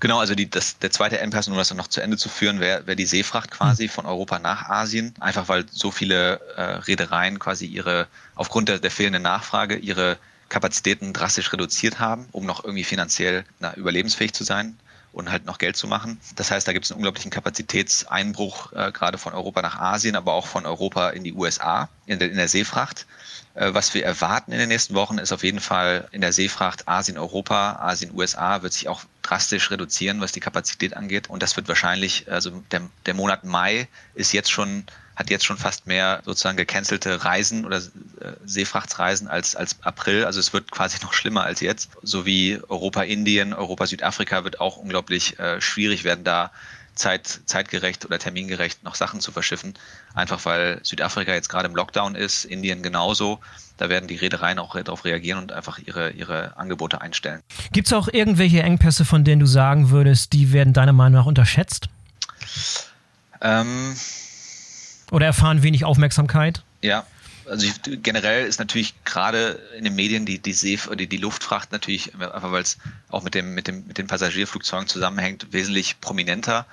Genau, 0.00 0.20
also 0.20 0.34
die, 0.34 0.48
das, 0.48 0.78
der 0.78 0.90
zweite 0.90 1.18
Engpass, 1.18 1.48
um 1.48 1.56
das 1.56 1.74
noch 1.74 1.88
zu 1.88 2.00
Ende 2.00 2.16
zu 2.16 2.28
führen, 2.28 2.60
wäre 2.60 2.86
wär 2.86 2.94
die 2.94 3.06
Seefracht 3.06 3.50
quasi 3.50 3.84
mhm. 3.84 3.88
von 3.90 4.06
Europa 4.06 4.38
nach 4.38 4.68
Asien. 4.68 5.14
Einfach 5.18 5.48
weil 5.48 5.64
so 5.70 5.90
viele 5.90 6.40
äh, 6.56 6.62
Reedereien 6.62 7.38
quasi 7.38 7.66
ihre, 7.66 8.06
aufgrund 8.34 8.68
der, 8.68 8.78
der 8.78 8.90
fehlenden 8.90 9.22
Nachfrage, 9.22 9.76
ihre 9.76 10.18
Kapazitäten 10.48 11.12
drastisch 11.12 11.52
reduziert 11.52 11.98
haben, 11.98 12.28
um 12.32 12.46
noch 12.46 12.64
irgendwie 12.64 12.84
finanziell 12.84 13.44
na, 13.60 13.74
überlebensfähig 13.74 14.32
zu 14.32 14.44
sein 14.44 14.78
und 15.18 15.30
halt 15.30 15.44
noch 15.46 15.58
Geld 15.58 15.76
zu 15.76 15.88
machen. 15.88 16.20
Das 16.36 16.50
heißt, 16.50 16.66
da 16.66 16.72
gibt 16.72 16.84
es 16.84 16.92
einen 16.92 16.98
unglaublichen 16.98 17.30
Kapazitätseinbruch, 17.30 18.72
äh, 18.72 18.92
gerade 18.92 19.18
von 19.18 19.34
Europa 19.34 19.62
nach 19.62 19.78
Asien, 19.78 20.14
aber 20.14 20.32
auch 20.32 20.46
von 20.46 20.64
Europa 20.64 21.10
in 21.10 21.24
die 21.24 21.32
USA, 21.32 21.88
in 22.06 22.18
der, 22.20 22.30
in 22.30 22.36
der 22.36 22.48
Seefracht. 22.48 23.06
Äh, 23.54 23.74
was 23.74 23.92
wir 23.94 24.04
erwarten 24.04 24.52
in 24.52 24.58
den 24.58 24.68
nächsten 24.68 24.94
Wochen 24.94 25.18
ist 25.18 25.32
auf 25.32 25.42
jeden 25.42 25.58
Fall 25.58 26.08
in 26.12 26.20
der 26.20 26.32
Seefracht 26.32 26.86
Asien-Europa, 26.86 27.80
Asien-USA 27.80 28.62
wird 28.62 28.72
sich 28.72 28.88
auch 28.88 29.02
drastisch 29.22 29.72
reduzieren, 29.72 30.20
was 30.20 30.30
die 30.30 30.40
Kapazität 30.40 30.96
angeht. 30.96 31.28
Und 31.28 31.42
das 31.42 31.56
wird 31.56 31.66
wahrscheinlich, 31.66 32.30
also 32.30 32.50
der, 32.70 32.82
der 33.06 33.14
Monat 33.14 33.44
Mai 33.44 33.88
ist 34.14 34.32
jetzt 34.32 34.52
schon 34.52 34.84
hat 35.18 35.30
jetzt 35.30 35.44
schon 35.44 35.56
fast 35.56 35.88
mehr 35.88 36.22
sozusagen 36.24 36.56
gecancelte 36.56 37.24
Reisen 37.24 37.66
oder 37.66 37.78
äh, 37.78 38.32
Seefrachtsreisen 38.44 39.26
als, 39.26 39.56
als 39.56 39.82
April. 39.82 40.24
Also 40.24 40.38
es 40.38 40.52
wird 40.52 40.70
quasi 40.70 40.98
noch 41.02 41.12
schlimmer 41.12 41.42
als 41.42 41.60
jetzt. 41.60 41.90
So 42.02 42.24
wie 42.24 42.60
Europa, 42.68 43.02
Indien, 43.02 43.52
Europa, 43.52 43.88
Südafrika 43.88 44.44
wird 44.44 44.60
auch 44.60 44.76
unglaublich 44.76 45.36
äh, 45.40 45.60
schwierig 45.60 46.04
werden, 46.04 46.22
da 46.22 46.52
zeit, 46.94 47.40
zeitgerecht 47.46 48.04
oder 48.04 48.20
termingerecht 48.20 48.84
noch 48.84 48.94
Sachen 48.94 49.18
zu 49.18 49.32
verschiffen. 49.32 49.74
Einfach 50.14 50.44
weil 50.44 50.78
Südafrika 50.84 51.34
jetzt 51.34 51.48
gerade 51.48 51.66
im 51.66 51.74
Lockdown 51.74 52.14
ist, 52.14 52.44
Indien 52.44 52.84
genauso. 52.84 53.40
Da 53.76 53.88
werden 53.88 54.06
die 54.06 54.16
Reedereien 54.16 54.60
auch 54.60 54.80
darauf 54.80 55.04
reagieren 55.04 55.40
und 55.40 55.50
einfach 55.50 55.80
ihre, 55.84 56.10
ihre 56.10 56.56
Angebote 56.56 57.00
einstellen. 57.00 57.42
Gibt 57.72 57.88
es 57.88 57.92
auch 57.92 58.06
irgendwelche 58.06 58.62
Engpässe, 58.62 59.04
von 59.04 59.24
denen 59.24 59.40
du 59.40 59.46
sagen 59.46 59.90
würdest, 59.90 60.32
die 60.32 60.52
werden 60.52 60.72
deiner 60.72 60.92
Meinung 60.92 61.20
nach 61.20 61.26
unterschätzt? 61.26 61.88
Ähm, 63.40 63.94
oder 65.10 65.26
erfahren 65.26 65.62
wenig 65.62 65.84
Aufmerksamkeit? 65.84 66.62
Ja, 66.82 67.04
also 67.48 67.66
ich, 67.66 68.02
generell 68.02 68.46
ist 68.46 68.58
natürlich 68.58 68.94
gerade 69.04 69.58
in 69.76 69.84
den 69.84 69.94
Medien 69.94 70.26
die, 70.26 70.38
die 70.38 70.52
See, 70.52 70.78
die, 70.98 71.06
die 71.06 71.16
Luftfracht 71.16 71.72
natürlich, 71.72 72.14
einfach 72.14 72.52
weil 72.52 72.62
es 72.62 72.78
auch 73.10 73.22
mit 73.22 73.34
dem, 73.34 73.54
mit 73.54 73.68
dem, 73.68 73.86
mit 73.86 73.98
den 73.98 74.06
Passagierflugzeugen 74.06 74.88
zusammenhängt, 74.88 75.52
wesentlich 75.52 76.00
prominenter. 76.00 76.66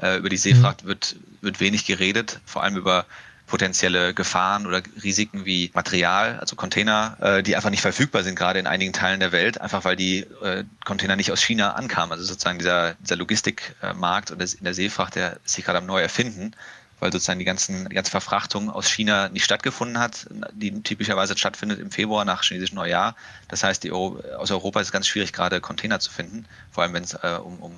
Äh, 0.00 0.16
über 0.16 0.28
die 0.28 0.36
Seefracht 0.38 0.84
mhm. 0.84 0.88
wird, 0.88 1.16
wird 1.42 1.60
wenig 1.60 1.84
geredet, 1.84 2.40
vor 2.46 2.62
allem 2.62 2.76
über 2.76 3.04
potenzielle 3.46 4.14
Gefahren 4.14 4.66
oder 4.66 4.82
Risiken 5.02 5.44
wie 5.44 5.70
Material, 5.74 6.38
also 6.38 6.56
Container, 6.56 7.18
äh, 7.20 7.42
die 7.42 7.54
einfach 7.54 7.68
nicht 7.68 7.82
verfügbar 7.82 8.22
sind, 8.22 8.34
gerade 8.34 8.58
in 8.58 8.66
einigen 8.66 8.94
Teilen 8.94 9.20
der 9.20 9.32
Welt, 9.32 9.60
einfach 9.60 9.84
weil 9.84 9.96
die 9.96 10.20
äh, 10.42 10.64
Container 10.86 11.16
nicht 11.16 11.30
aus 11.30 11.42
China 11.42 11.72
ankamen. 11.72 12.12
Also 12.12 12.24
sozusagen 12.24 12.58
dieser, 12.58 12.94
dieser 12.94 13.16
Logistikmarkt 13.16 14.30
und 14.30 14.40
in 14.40 14.64
der 14.64 14.72
Seefracht, 14.72 15.16
der 15.16 15.38
sich 15.44 15.64
gerade 15.64 15.78
am 15.78 15.86
neu 15.86 16.00
erfinden 16.00 16.52
weil 17.02 17.10
sozusagen 17.10 17.40
die, 17.40 17.44
ganzen, 17.44 17.88
die 17.88 17.96
ganze 17.96 18.12
Verfrachtung 18.12 18.70
aus 18.70 18.88
China 18.88 19.28
nicht 19.28 19.44
stattgefunden 19.44 19.98
hat, 19.98 20.28
die 20.52 20.82
typischerweise 20.84 21.36
stattfindet 21.36 21.80
im 21.80 21.90
Februar 21.90 22.24
nach 22.24 22.44
chinesischem 22.44 22.76
Neujahr. 22.76 23.16
Das 23.48 23.64
heißt, 23.64 23.84
Euro, 23.86 24.20
aus 24.38 24.52
Europa 24.52 24.80
ist 24.80 24.86
es 24.86 24.92
ganz 24.92 25.08
schwierig, 25.08 25.32
gerade 25.32 25.60
Container 25.60 25.98
zu 25.98 26.12
finden, 26.12 26.46
vor 26.70 26.84
allem 26.84 26.92
wenn 26.92 27.02
es 27.02 27.14
äh, 27.14 27.40
um, 27.42 27.58
um 27.58 27.72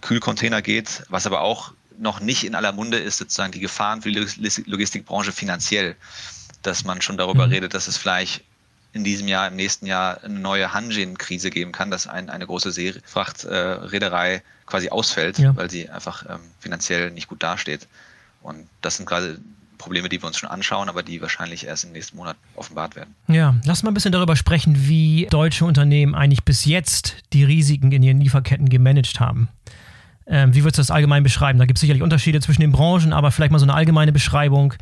Kühlcontainer 0.00 0.62
geht, 0.62 1.02
was 1.10 1.26
aber 1.26 1.42
auch 1.42 1.74
noch 1.98 2.20
nicht 2.20 2.44
in 2.44 2.54
aller 2.54 2.72
Munde 2.72 2.96
ist, 2.96 3.18
sozusagen 3.18 3.52
die 3.52 3.60
Gefahren 3.60 4.00
für 4.00 4.10
die 4.10 4.26
Logistikbranche 4.64 5.32
finanziell, 5.32 5.94
dass 6.62 6.82
man 6.82 7.02
schon 7.02 7.18
darüber 7.18 7.46
mhm. 7.46 7.52
redet, 7.52 7.74
dass 7.74 7.88
es 7.88 7.98
vielleicht 7.98 8.42
in 8.94 9.04
diesem 9.04 9.28
Jahr, 9.28 9.48
im 9.48 9.56
nächsten 9.56 9.84
Jahr 9.84 10.24
eine 10.24 10.38
neue 10.38 10.72
Hanjin-Krise 10.72 11.50
geben 11.50 11.72
kann, 11.72 11.90
dass 11.90 12.06
ein, 12.06 12.30
eine 12.30 12.46
große 12.46 12.72
Seefrachtreederei 12.72 14.36
äh, 14.36 14.40
quasi 14.64 14.88
ausfällt, 14.88 15.38
ja. 15.38 15.54
weil 15.54 15.70
sie 15.70 15.90
einfach 15.90 16.24
ähm, 16.26 16.40
finanziell 16.58 17.10
nicht 17.10 17.28
gut 17.28 17.42
dasteht. 17.42 17.86
Und 18.46 18.68
das 18.80 18.96
sind 18.96 19.06
gerade 19.06 19.38
Probleme, 19.76 20.08
die 20.08 20.22
wir 20.22 20.26
uns 20.26 20.38
schon 20.38 20.48
anschauen, 20.48 20.88
aber 20.88 21.02
die 21.02 21.20
wahrscheinlich 21.20 21.66
erst 21.66 21.84
im 21.84 21.92
nächsten 21.92 22.16
Monat 22.16 22.36
offenbart 22.54 22.96
werden. 22.96 23.14
Ja, 23.28 23.56
lass 23.64 23.82
mal 23.82 23.90
ein 23.90 23.94
bisschen 23.94 24.12
darüber 24.12 24.36
sprechen, 24.36 24.88
wie 24.88 25.26
deutsche 25.30 25.64
Unternehmen 25.64 26.14
eigentlich 26.14 26.44
bis 26.44 26.64
jetzt 26.64 27.16
die 27.32 27.44
Risiken 27.44 27.92
in 27.92 28.02
ihren 28.02 28.20
Lieferketten 28.20 28.68
gemanagt 28.68 29.20
haben. 29.20 29.48
Ähm, 30.26 30.54
wie 30.54 30.62
würdest 30.62 30.78
du 30.78 30.80
das 30.80 30.90
allgemein 30.90 31.22
beschreiben? 31.22 31.58
Da 31.58 31.66
gibt 31.66 31.78
es 31.78 31.80
sicherlich 31.80 32.02
Unterschiede 32.02 32.40
zwischen 32.40 32.60
den 32.60 32.72
Branchen, 32.72 33.12
aber 33.12 33.30
vielleicht 33.30 33.52
mal 33.52 33.58
so 33.58 33.64
eine 33.64 33.74
allgemeine 33.74 34.12
Beschreibung. 34.12 34.74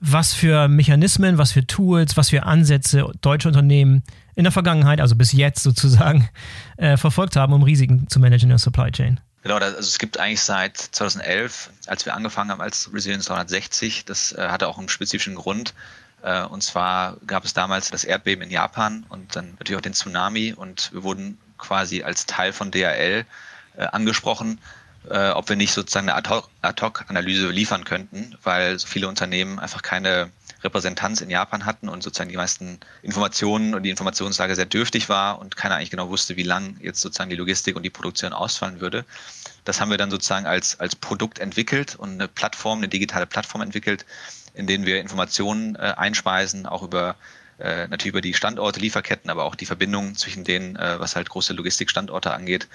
Was 0.00 0.34
für 0.34 0.66
Mechanismen, 0.66 1.38
was 1.38 1.52
für 1.52 1.66
Tools, 1.66 2.16
was 2.16 2.30
für 2.30 2.42
Ansätze 2.42 3.06
deutsche 3.20 3.48
Unternehmen 3.48 4.02
in 4.34 4.44
der 4.44 4.52
Vergangenheit, 4.52 5.00
also 5.00 5.14
bis 5.14 5.32
jetzt 5.32 5.62
sozusagen, 5.62 6.28
äh, 6.76 6.96
verfolgt 6.96 7.36
haben, 7.36 7.52
um 7.52 7.62
Risiken 7.62 8.08
zu 8.08 8.18
managen 8.18 8.46
in 8.46 8.50
der 8.50 8.58
Supply 8.58 8.90
Chain? 8.90 9.20
Genau, 9.42 9.56
also 9.56 9.78
es 9.78 9.98
gibt 9.98 10.18
eigentlich 10.18 10.42
seit 10.42 10.76
2011, 10.76 11.70
als 11.86 12.06
wir 12.06 12.14
angefangen 12.14 12.50
haben 12.50 12.60
als 12.60 12.92
Resilience 12.92 13.26
360, 13.26 14.04
das 14.04 14.32
äh, 14.32 14.48
hatte 14.48 14.68
auch 14.68 14.78
einen 14.78 14.88
spezifischen 14.88 15.34
Grund. 15.34 15.74
Äh, 16.22 16.44
und 16.44 16.62
zwar 16.62 17.16
gab 17.26 17.44
es 17.44 17.52
damals 17.52 17.90
das 17.90 18.04
Erdbeben 18.04 18.44
in 18.44 18.50
Japan 18.50 19.04
und 19.08 19.34
dann 19.34 19.54
natürlich 19.58 19.76
auch 19.76 19.82
den 19.82 19.94
Tsunami 19.94 20.52
und 20.52 20.92
wir 20.92 21.02
wurden 21.02 21.38
quasi 21.58 22.04
als 22.04 22.26
Teil 22.26 22.52
von 22.52 22.70
DHL 22.70 23.26
äh, 23.76 23.82
angesprochen, 23.84 24.60
ob 25.04 25.48
wir 25.48 25.56
nicht 25.56 25.72
sozusagen 25.72 26.08
eine 26.08 26.46
Ad-Hoc-Analyse 26.62 27.50
liefern 27.50 27.82
könnten, 27.82 28.36
weil 28.44 28.78
so 28.78 28.86
viele 28.86 29.08
Unternehmen 29.08 29.58
einfach 29.58 29.82
keine 29.82 30.30
Repräsentanz 30.64 31.20
in 31.20 31.30
Japan 31.30 31.64
hatten 31.64 31.88
und 31.88 32.02
sozusagen 32.02 32.30
die 32.30 32.36
meisten 32.36 32.78
Informationen 33.02 33.74
und 33.74 33.82
die 33.82 33.90
Informationslage 33.90 34.54
sehr 34.54 34.66
dürftig 34.66 35.08
war 35.08 35.38
und 35.38 35.56
keiner 35.56 35.76
eigentlich 35.76 35.90
genau 35.90 36.08
wusste, 36.08 36.36
wie 36.36 36.42
lang 36.42 36.76
jetzt 36.80 37.00
sozusagen 37.00 37.30
die 37.30 37.36
Logistik 37.36 37.76
und 37.76 37.82
die 37.82 37.90
Produktion 37.90 38.32
ausfallen 38.32 38.80
würde. 38.80 39.04
Das 39.64 39.80
haben 39.80 39.90
wir 39.90 39.98
dann 39.98 40.10
sozusagen 40.10 40.46
als, 40.46 40.78
als 40.80 40.96
Produkt 40.96 41.38
entwickelt 41.38 41.96
und 41.96 42.12
eine 42.12 42.28
Plattform, 42.28 42.78
eine 42.78 42.88
digitale 42.88 43.26
Plattform 43.26 43.62
entwickelt, 43.62 44.06
in 44.54 44.66
denen 44.66 44.86
wir 44.86 45.00
Informationen 45.00 45.76
äh, 45.76 45.94
einspeisen, 45.96 46.66
auch 46.66 46.82
über 46.82 47.16
äh, 47.58 47.86
natürlich 47.86 48.06
über 48.10 48.20
die 48.20 48.34
Standorte, 48.34 48.80
Lieferketten, 48.80 49.30
aber 49.30 49.44
auch 49.44 49.54
die 49.54 49.66
Verbindungen 49.66 50.16
zwischen 50.16 50.42
denen, 50.42 50.76
äh, 50.76 50.98
was 50.98 51.14
halt 51.14 51.28
große 51.28 51.52
Logistikstandorte 51.52 52.32
angeht. 52.32 52.66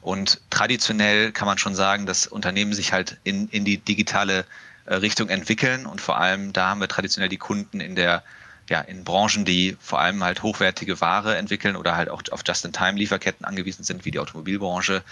Und 0.00 0.40
traditionell 0.50 1.30
kann 1.30 1.46
man 1.46 1.58
schon 1.58 1.74
sagen, 1.74 2.04
dass 2.04 2.26
Unternehmen 2.26 2.72
sich 2.72 2.92
halt 2.92 3.18
in, 3.22 3.48
in 3.48 3.64
die 3.64 3.78
digitale 3.78 4.44
Richtung 4.86 5.28
entwickeln. 5.28 5.86
Und 5.86 6.00
vor 6.00 6.18
allem 6.18 6.52
da 6.52 6.70
haben 6.70 6.80
wir 6.80 6.88
traditionell 6.88 7.28
die 7.28 7.38
Kunden 7.38 7.80
in 7.80 7.94
der 7.94 8.22
ja, 8.70 8.80
in 8.80 9.04
Branchen, 9.04 9.44
die 9.44 9.76
vor 9.78 10.00
allem 10.00 10.24
halt 10.24 10.42
hochwertige 10.42 11.00
Ware 11.00 11.36
entwickeln 11.36 11.76
oder 11.76 11.96
halt 11.96 12.08
auch 12.08 12.22
auf 12.30 12.40
Just-in-Time-Lieferketten 12.46 13.44
angewiesen 13.44 13.84
sind, 13.84 14.04
wie 14.04 14.10
die 14.10 14.18
Automobilbranche, 14.18 15.02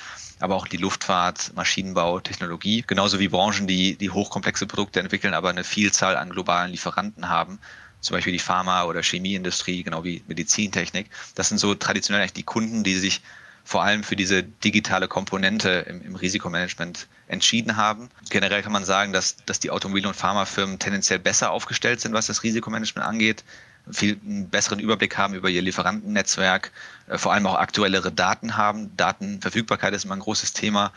aber 0.40 0.56
auch 0.56 0.66
die 0.66 0.78
Luftfahrt, 0.78 1.52
Maschinenbau, 1.54 2.20
Technologie, 2.20 2.82
genauso 2.86 3.18
wie 3.18 3.28
Branchen, 3.28 3.66
die, 3.66 3.96
die 3.96 4.10
hochkomplexe 4.10 4.66
Produkte 4.66 5.00
entwickeln, 5.00 5.34
aber 5.34 5.50
eine 5.50 5.64
Vielzahl 5.64 6.16
an 6.16 6.30
globalen 6.30 6.70
Lieferanten 6.70 7.28
haben, 7.28 7.58
zum 8.00 8.16
Beispiel 8.16 8.32
die 8.32 8.38
Pharma- 8.38 8.84
oder 8.84 9.02
Chemieindustrie, 9.02 9.82
genau 9.82 10.02
wie 10.02 10.24
Medizintechnik. 10.26 11.10
Das 11.34 11.48
sind 11.48 11.58
so 11.58 11.74
traditionell 11.74 12.22
eigentlich 12.22 12.32
die 12.32 12.42
Kunden, 12.42 12.84
die 12.84 12.96
sich 12.96 13.20
vor 13.64 13.82
allem 13.82 14.02
für 14.02 14.16
diese 14.16 14.42
digitale 14.42 15.08
Komponente 15.08 15.86
im, 15.88 16.02
im, 16.02 16.16
Risikomanagement 16.16 17.06
entschieden 17.28 17.76
haben. 17.76 18.10
Generell 18.28 18.62
kann 18.62 18.72
man 18.72 18.84
sagen, 18.84 19.12
dass, 19.12 19.36
dass 19.46 19.60
die 19.60 19.70
Automobil- 19.70 20.06
und 20.06 20.14
Pharmafirmen 20.14 20.78
tendenziell 20.78 21.18
besser 21.18 21.50
aufgestellt 21.50 22.00
sind, 22.00 22.12
was 22.12 22.26
das 22.26 22.42
Risikomanagement 22.42 23.06
angeht, 23.06 23.44
viel 23.90 24.20
einen 24.24 24.48
besseren 24.48 24.78
Überblick 24.78 25.16
haben 25.16 25.34
über 25.34 25.48
ihr 25.48 25.62
Lieferantennetzwerk, 25.62 26.70
äh, 27.08 27.18
vor 27.18 27.32
allem 27.32 27.46
auch 27.46 27.56
aktuellere 27.56 28.12
Daten 28.12 28.56
haben. 28.56 28.96
Datenverfügbarkeit 28.96 29.94
ist 29.94 30.04
immer 30.04 30.14
ein 30.14 30.20
großes 30.20 30.52
Thema 30.52 30.92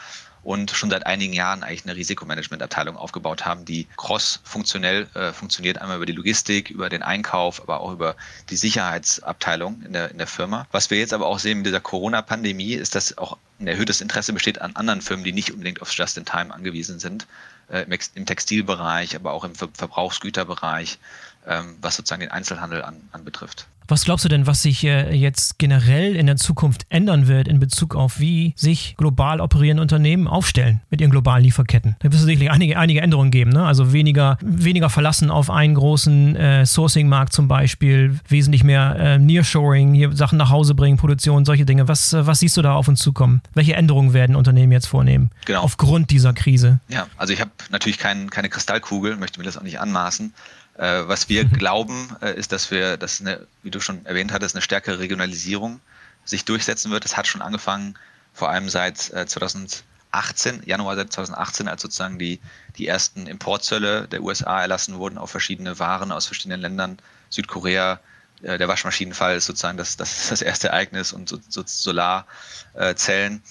und 0.45 0.69
schon 0.71 0.91
seit 0.91 1.07
einigen 1.07 1.33
Jahren 1.33 1.63
eigentlich 1.63 1.85
eine 1.85 1.95
Risikomanagementabteilung 1.95 2.95
aufgebaut 2.95 3.45
haben, 3.45 3.65
die 3.65 3.87
cross-funktionell 3.97 5.07
äh, 5.15 5.33
funktioniert, 5.33 5.79
einmal 5.79 5.97
über 5.97 6.05
die 6.05 6.13
Logistik, 6.13 6.69
über 6.69 6.87
den 6.87 7.01
Einkauf, 7.01 7.61
aber 7.61 7.79
auch 7.81 7.91
über 7.91 8.15
die 8.49 8.55
Sicherheitsabteilung 8.55 9.81
in 9.81 9.93
der, 9.93 10.11
in 10.11 10.19
der 10.19 10.27
Firma. 10.27 10.67
Was 10.71 10.91
wir 10.91 10.99
jetzt 10.99 11.13
aber 11.13 11.25
auch 11.25 11.39
sehen 11.39 11.57
mit 11.57 11.65
dieser 11.65 11.79
Corona-Pandemie, 11.79 12.73
ist, 12.73 12.93
dass 12.93 13.17
auch 13.17 13.37
ein 13.59 13.67
erhöhtes 13.67 14.01
Interesse 14.01 14.33
besteht 14.33 14.61
an 14.61 14.75
anderen 14.75 15.01
Firmen, 15.01 15.23
die 15.25 15.31
nicht 15.31 15.51
unbedingt 15.51 15.81
aufs 15.81 15.97
Just-in-Time 15.97 16.53
angewiesen 16.53 16.99
sind, 16.99 17.25
äh, 17.69 17.85
im 18.13 18.25
Textilbereich, 18.27 19.15
aber 19.15 19.33
auch 19.33 19.45
im 19.45 19.55
Verbrauchsgüterbereich, 19.55 20.99
ähm, 21.47 21.75
was 21.81 21.95
sozusagen 21.95 22.21
den 22.21 22.31
Einzelhandel 22.31 22.83
an, 22.83 23.09
anbetrifft. 23.11 23.65
Was 23.87 24.05
glaubst 24.05 24.25
du 24.25 24.29
denn, 24.29 24.47
was 24.47 24.61
sich 24.61 24.83
äh, 24.83 25.13
jetzt 25.15 25.59
generell 25.59 26.15
in 26.15 26.25
der 26.25 26.37
Zukunft 26.37 26.85
ändern 26.89 27.27
wird 27.27 27.47
in 27.47 27.59
Bezug 27.59 27.95
auf, 27.95 28.19
wie 28.19 28.53
sich 28.55 28.95
global 28.97 29.41
operierende 29.41 29.81
Unternehmen 29.81 30.27
aufstellen 30.27 30.81
mit 30.89 31.01
ihren 31.01 31.11
globalen 31.11 31.43
Lieferketten? 31.43 31.95
Da 31.99 32.05
wird 32.05 32.15
es 32.15 32.21
sicherlich 32.21 32.51
einige, 32.51 32.77
einige 32.77 33.01
Änderungen 33.01 33.31
geben. 33.31 33.51
Ne? 33.51 33.65
Also 33.65 33.93
weniger, 33.93 34.37
weniger 34.41 34.89
verlassen 34.89 35.29
auf 35.29 35.49
einen 35.49 35.75
großen 35.75 36.35
äh, 36.35 36.65
Sourcing-Markt 36.65 37.33
zum 37.33 37.47
Beispiel, 37.47 38.19
wesentlich 38.27 38.63
mehr 38.63 38.95
äh, 38.97 39.17
Nearshoring, 39.19 39.93
hier 39.93 40.11
Sachen 40.13 40.37
nach 40.37 40.49
Hause 40.49 40.75
bringen, 40.75 40.97
Produktion, 40.97 41.45
solche 41.45 41.65
Dinge. 41.65 41.87
Was, 41.87 42.13
äh, 42.13 42.25
was 42.25 42.39
siehst 42.39 42.57
du 42.57 42.61
da 42.61 42.73
auf 42.73 42.87
uns 42.87 42.99
zukommen? 42.99 43.41
Welche 43.53 43.75
Änderungen 43.75 44.13
werden 44.13 44.35
Unternehmen 44.35 44.71
jetzt 44.71 44.87
vornehmen? 44.87 45.29
Genau. 45.45 45.61
Aufgrund 45.61 46.11
dieser 46.11 46.33
Krise? 46.33 46.79
Ja, 46.87 47.07
also 47.17 47.33
ich 47.33 47.41
habe 47.41 47.51
natürlich 47.69 47.99
kein, 47.99 48.29
keine 48.29 48.49
Kristallkugel, 48.49 49.15
möchte 49.17 49.39
mir 49.39 49.45
das 49.45 49.57
auch 49.57 49.63
nicht 49.63 49.79
anmaßen. 49.79 50.33
Äh, 50.77 51.07
was 51.07 51.29
wir 51.29 51.45
mhm. 51.45 51.53
glauben, 51.53 52.15
äh, 52.21 52.33
ist, 52.35 52.51
dass 52.51 52.69
wir, 52.69 52.97
dass 52.97 53.21
eine, 53.21 53.47
wie 53.63 53.71
du 53.71 53.79
schon 53.79 54.05
erwähnt 54.05 54.31
hattest, 54.31 54.55
eine 54.55 54.61
stärkere 54.61 54.99
Regionalisierung 54.99 55.79
sich 56.25 56.43
durchsetzen 56.43 56.91
wird. 56.91 57.05
Das 57.05 57.15
hat 57.15 57.27
schon 57.27 57.41
angefangen, 57.41 57.97
vor 58.33 58.49
allem 58.49 58.67
seit 58.67 59.11
äh, 59.13 59.25
2018, 59.25 60.63
Januar 60.65 60.95
2018, 60.95 61.69
als 61.69 61.81
sozusagen 61.81 62.19
die, 62.19 62.41
die 62.77 62.87
ersten 62.87 63.27
Importzölle 63.27 64.07
der 64.07 64.21
USA 64.21 64.61
erlassen 64.61 64.97
wurden 64.97 65.17
auf 65.17 65.31
verschiedene 65.31 65.79
Waren 65.79 66.11
aus 66.11 66.25
verschiedenen 66.25 66.59
Ländern. 66.59 66.99
Südkorea, 67.29 68.01
äh, 68.41 68.57
der 68.57 68.67
Waschmaschinenfall 68.67 69.37
ist 69.37 69.45
sozusagen 69.45 69.77
das, 69.77 69.95
das, 69.95 70.23
ist 70.23 70.31
das 70.31 70.41
erste 70.41 70.69
Ereignis 70.69 71.13
und 71.13 71.29
so, 71.29 71.39
so 71.47 71.63
Solarzellen. 71.65 73.41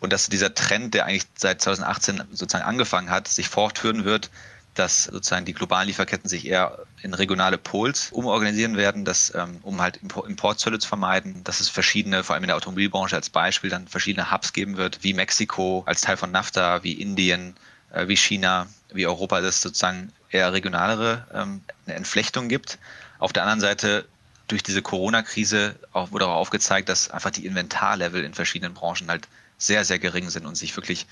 Und 0.00 0.12
dass 0.12 0.28
dieser 0.28 0.52
Trend, 0.52 0.92
der 0.92 1.06
eigentlich 1.06 1.26
seit 1.34 1.62
2018 1.62 2.24
sozusagen 2.32 2.66
angefangen 2.66 3.08
hat, 3.08 3.26
sich 3.26 3.48
fortführen 3.48 4.04
wird, 4.04 4.28
dass 4.74 5.04
sozusagen 5.04 5.44
die 5.44 5.54
globalen 5.54 5.86
Lieferketten 5.86 6.28
sich 6.28 6.46
eher 6.46 6.78
in 7.02 7.14
regionale 7.14 7.58
Pols 7.58 8.10
umorganisieren 8.12 8.76
werden, 8.76 9.04
dass, 9.04 9.32
ähm, 9.34 9.58
um 9.62 9.80
halt 9.80 9.98
Importzölle 9.98 10.78
zu 10.78 10.88
vermeiden, 10.88 11.44
dass 11.44 11.60
es 11.60 11.68
verschiedene, 11.68 12.24
vor 12.24 12.34
allem 12.34 12.44
in 12.44 12.48
der 12.48 12.56
Automobilbranche 12.56 13.16
als 13.16 13.30
Beispiel, 13.30 13.70
dann 13.70 13.88
verschiedene 13.88 14.30
Hubs 14.30 14.52
geben 14.52 14.76
wird, 14.76 15.02
wie 15.02 15.14
Mexiko 15.14 15.84
als 15.86 16.00
Teil 16.00 16.16
von 16.16 16.30
NAFTA, 16.30 16.82
wie 16.82 16.92
Indien, 16.92 17.54
äh, 17.92 18.08
wie 18.08 18.16
China, 18.16 18.66
wie 18.92 19.06
Europa, 19.06 19.40
dass 19.40 19.56
es 19.56 19.62
sozusagen 19.62 20.12
eher 20.30 20.52
regionalere 20.52 21.26
ähm, 21.32 21.60
eine 21.86 21.96
Entflechtung 21.96 22.48
gibt. 22.48 22.78
Auf 23.18 23.32
der 23.32 23.42
anderen 23.42 23.60
Seite 23.60 24.06
durch 24.48 24.62
diese 24.62 24.82
Corona-Krise 24.82 25.76
auch, 25.92 26.10
wurde 26.10 26.26
auch 26.26 26.34
aufgezeigt, 26.34 26.88
dass 26.88 27.10
einfach 27.10 27.30
die 27.30 27.46
Inventarlevel 27.46 28.24
in 28.24 28.34
verschiedenen 28.34 28.74
Branchen 28.74 29.08
halt 29.08 29.28
sehr, 29.56 29.84
sehr 29.84 29.98
gering 29.98 30.30
sind 30.30 30.46
und 30.46 30.56
sich 30.56 30.76
wirklich 30.76 31.06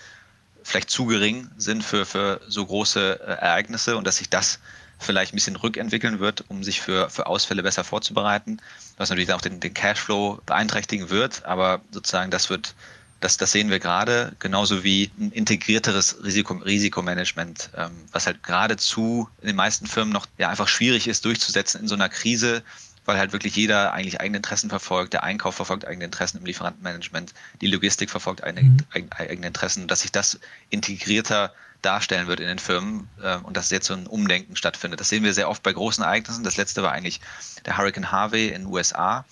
vielleicht 0.64 0.90
zu 0.90 1.06
gering 1.06 1.48
sind 1.56 1.84
für, 1.84 2.06
für 2.06 2.40
so 2.48 2.64
große 2.64 3.20
äh, 3.20 3.32
Ereignisse 3.32 3.96
und 3.96 4.06
dass 4.06 4.18
sich 4.18 4.28
das 4.28 4.58
vielleicht 4.98 5.32
ein 5.32 5.36
bisschen 5.36 5.56
rückentwickeln 5.56 6.20
wird, 6.20 6.44
um 6.48 6.62
sich 6.62 6.80
für, 6.80 7.10
für 7.10 7.26
Ausfälle 7.26 7.62
besser 7.62 7.84
vorzubereiten, 7.84 8.60
was 8.96 9.10
natürlich 9.10 9.32
auch 9.32 9.40
den, 9.40 9.60
den 9.60 9.74
Cashflow 9.74 10.40
beeinträchtigen 10.46 11.10
wird, 11.10 11.44
aber 11.44 11.80
sozusagen 11.90 12.30
das 12.30 12.50
wird 12.50 12.74
das, 13.22 13.36
das 13.36 13.52
sehen 13.52 13.70
wir 13.70 13.78
gerade, 13.78 14.34
genauso 14.40 14.82
wie 14.82 15.10
ein 15.18 15.30
integrierteres 15.30 16.24
Risiko, 16.24 16.54
Risikomanagement, 16.54 17.70
ähm, 17.76 17.92
was 18.10 18.26
halt 18.26 18.42
geradezu 18.42 19.28
in 19.40 19.46
den 19.46 19.56
meisten 19.56 19.86
Firmen 19.86 20.12
noch 20.12 20.26
ja, 20.38 20.48
einfach 20.48 20.66
schwierig 20.66 21.06
ist 21.06 21.24
durchzusetzen 21.24 21.82
in 21.82 21.88
so 21.88 21.94
einer 21.94 22.08
Krise, 22.08 22.64
weil 23.04 23.18
halt 23.18 23.32
wirklich 23.32 23.56
jeder 23.56 23.92
eigentlich 23.92 24.20
eigene 24.20 24.38
Interessen 24.38 24.70
verfolgt, 24.70 25.12
der 25.12 25.22
Einkauf 25.22 25.56
verfolgt 25.56 25.86
eigene 25.86 26.04
Interessen 26.04 26.38
im 26.38 26.44
Lieferantenmanagement, 26.44 27.34
die 27.60 27.66
Logistik 27.66 28.10
verfolgt 28.10 28.44
eigene, 28.44 28.62
mhm. 28.62 29.10
eigene 29.10 29.46
Interessen, 29.46 29.88
dass 29.88 30.02
sich 30.02 30.12
das 30.12 30.38
integrierter 30.70 31.52
darstellen 31.82 32.28
wird 32.28 32.38
in 32.38 32.46
den 32.46 32.60
Firmen 32.60 33.08
äh, 33.20 33.36
und 33.38 33.56
dass 33.56 33.70
jetzt 33.70 33.88
so 33.88 33.94
ein 33.94 34.06
Umdenken 34.06 34.54
stattfindet. 34.54 35.00
Das 35.00 35.08
sehen 35.08 35.24
wir 35.24 35.34
sehr 35.34 35.48
oft 35.48 35.62
bei 35.64 35.72
großen 35.72 36.04
Ereignissen. 36.04 36.44
Das 36.44 36.56
letzte 36.56 36.82
war 36.84 36.92
eigentlich 36.92 37.20
der 37.66 37.76
Hurricane 37.76 38.12
Harvey 38.12 38.48
in 38.48 38.62
den 38.62 38.66
USA 38.66 39.24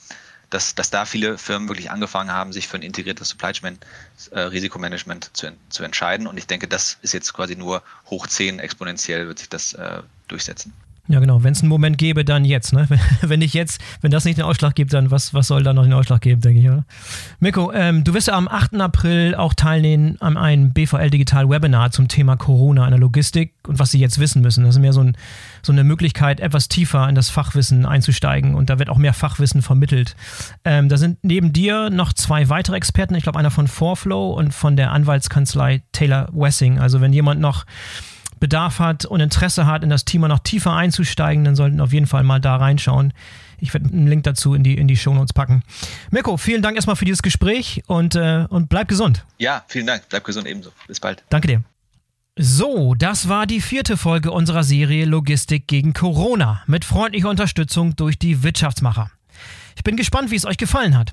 dass, 0.51 0.75
dass 0.75 0.91
da 0.91 1.05
viele 1.05 1.39
Firmen 1.39 1.69
wirklich 1.69 1.91
angefangen 1.91 2.33
haben, 2.33 2.53
sich 2.53 2.69
für 2.69 2.77
ein 2.77 2.83
integriertes 2.83 3.31
Supply 3.31 3.53
Chain 3.53 3.79
äh, 4.33 4.41
Risikomanagement 4.41 5.31
zu, 5.33 5.57
zu 5.69 5.85
entscheiden. 5.85 6.27
Und 6.27 6.37
ich 6.37 6.47
denke, 6.47 6.69
das 6.69 6.99
ist 7.03 7.15
jetzt 7.15 7.33
quasi 7.33 7.57
nur 7.57 7.83
hoch 8.07 8.27
10 8.27 8.59
exponentiell 8.59 9.29
wird 9.29 9.39
sich 9.39 9.49
das 9.49 9.73
äh, 9.75 10.03
durchsetzen. 10.29 10.73
Ja, 11.11 11.19
genau. 11.19 11.43
Wenn 11.43 11.53
es 11.53 11.61
einen 11.61 11.69
Moment 11.69 11.99
gäbe, 11.99 12.25
dann 12.25 12.45
jetzt. 12.45 12.73
Ne? 12.73 12.87
Wenn 13.21 13.41
nicht 13.41 13.53
jetzt, 13.53 13.81
wenn 14.01 14.13
das 14.13 14.25
nicht 14.25 14.39
den 14.39 14.45
Ausschlag 14.45 14.77
gibt, 14.77 14.93
dann 14.93 15.11
was, 15.11 15.35
was 15.35 15.49
soll 15.49 15.65
da 15.65 15.73
noch 15.73 15.83
den 15.83 15.93
Ausschlag 15.93 16.21
geben, 16.21 16.41
denke 16.41 16.61
ich, 16.61 16.69
oder? 16.69 16.85
Mirko, 17.41 17.73
ähm, 17.73 18.05
du 18.05 18.15
wirst 18.15 18.29
ja 18.29 18.35
am 18.35 18.47
8. 18.47 18.81
April 18.81 19.35
auch 19.35 19.53
teilnehmen 19.53 20.17
an 20.21 20.37
einem 20.37 20.73
BVL 20.73 21.11
Digital 21.11 21.51
Webinar 21.51 21.91
zum 21.91 22.07
Thema 22.07 22.37
Corona 22.37 22.85
in 22.85 22.91
der 22.91 23.01
Logistik 23.01 23.55
und 23.67 23.81
was 23.81 23.91
sie 23.91 23.99
jetzt 23.99 24.21
wissen 24.21 24.41
müssen. 24.41 24.63
Das 24.63 24.77
ist 24.77 24.81
mehr 24.81 24.93
so, 24.93 25.03
ein, 25.03 25.17
so 25.63 25.73
eine 25.73 25.83
Möglichkeit, 25.83 26.39
etwas 26.39 26.69
tiefer 26.69 27.09
in 27.09 27.17
das 27.17 27.29
Fachwissen 27.29 27.87
einzusteigen 27.87 28.55
und 28.55 28.71
da 28.71 28.79
wird 28.79 28.89
auch 28.89 28.99
mehr 28.99 29.13
Fachwissen 29.13 29.63
vermittelt. 29.63 30.15
Ähm, 30.65 30.89
da 30.89 30.97
sind 30.97 31.19
neben 31.23 31.53
dir 31.53 31.91
noch 31.91 32.13
zwei 32.13 32.49
weitere 32.49 32.77
Experten, 32.77 33.17
ich 33.17 33.25
glaube 33.25 33.39
einer 33.39 33.51
von 33.51 33.67
Forflow 33.67 34.31
und 34.31 34.55
von 34.55 34.77
der 34.77 34.93
Anwaltskanzlei 34.93 35.83
Taylor 35.91 36.29
Wessing. 36.33 36.79
Also 36.79 37.01
wenn 37.01 37.13
jemand 37.13 37.41
noch 37.41 37.67
Bedarf 38.41 38.79
hat 38.79 39.05
und 39.05 39.21
Interesse 39.21 39.67
hat, 39.67 39.85
in 39.85 39.91
das 39.91 40.05
Thema 40.05 40.29
noch 40.29 40.41
tiefer 40.41 40.73
einzusteigen, 40.73 41.45
dann 41.45 41.57
sollten 41.57 41.81
auf 41.81 41.93
jeden 41.93 42.07
Fall 42.07 42.25
mal 42.25 42.41
da 42.41 42.57
reinschauen. 42.57 43.13
Ich 43.59 43.75
werde 43.75 43.91
einen 43.91 44.07
Link 44.07 44.25
dazu 44.25 44.55
in 44.55 44.65
die, 44.65 44.77
in 44.77 44.89
die 44.89 44.97
Shownotes 44.97 45.33
packen. 45.33 45.63
Mirko, 46.11 46.37
vielen 46.37 46.63
Dank 46.63 46.77
erstmal 46.77 46.97
für 46.97 47.05
dieses 47.05 47.23
Gespräch 47.23 47.83
und, 47.87 48.15
äh, 48.15 48.47
und 48.49 48.69
bleib 48.69 48.89
gesund. 48.89 49.25
Ja, 49.39 49.65
vielen 49.69 49.87
Dank. 49.87 50.09
Bleib 50.09 50.25
gesund 50.25 50.47
ebenso. 50.47 50.71
Bis 50.89 50.99
bald. 50.99 51.23
Danke 51.29 51.49
dir. 51.49 51.63
So, 52.37 52.95
das 52.95 53.29
war 53.29 53.47
die 53.47 53.61
vierte 53.61 53.99
Folge 53.99 54.31
unserer 54.31 54.65
Serie 54.65 55.05
Logistik 55.05 55.67
gegen 55.67 55.93
Corona 55.93 56.63
mit 56.67 56.87
freundlicher 56.87 57.29
Unterstützung 57.29 57.97
durch 57.97 58.19
die 58.19 58.43
Wirtschaftsmacher. 58.43 59.11
Ich 59.77 59.85
bin 59.85 59.97
gespannt, 59.97 60.31
wie 60.31 60.37
es 60.37 60.47
euch 60.47 60.57
gefallen 60.57 60.97
hat. 60.97 61.13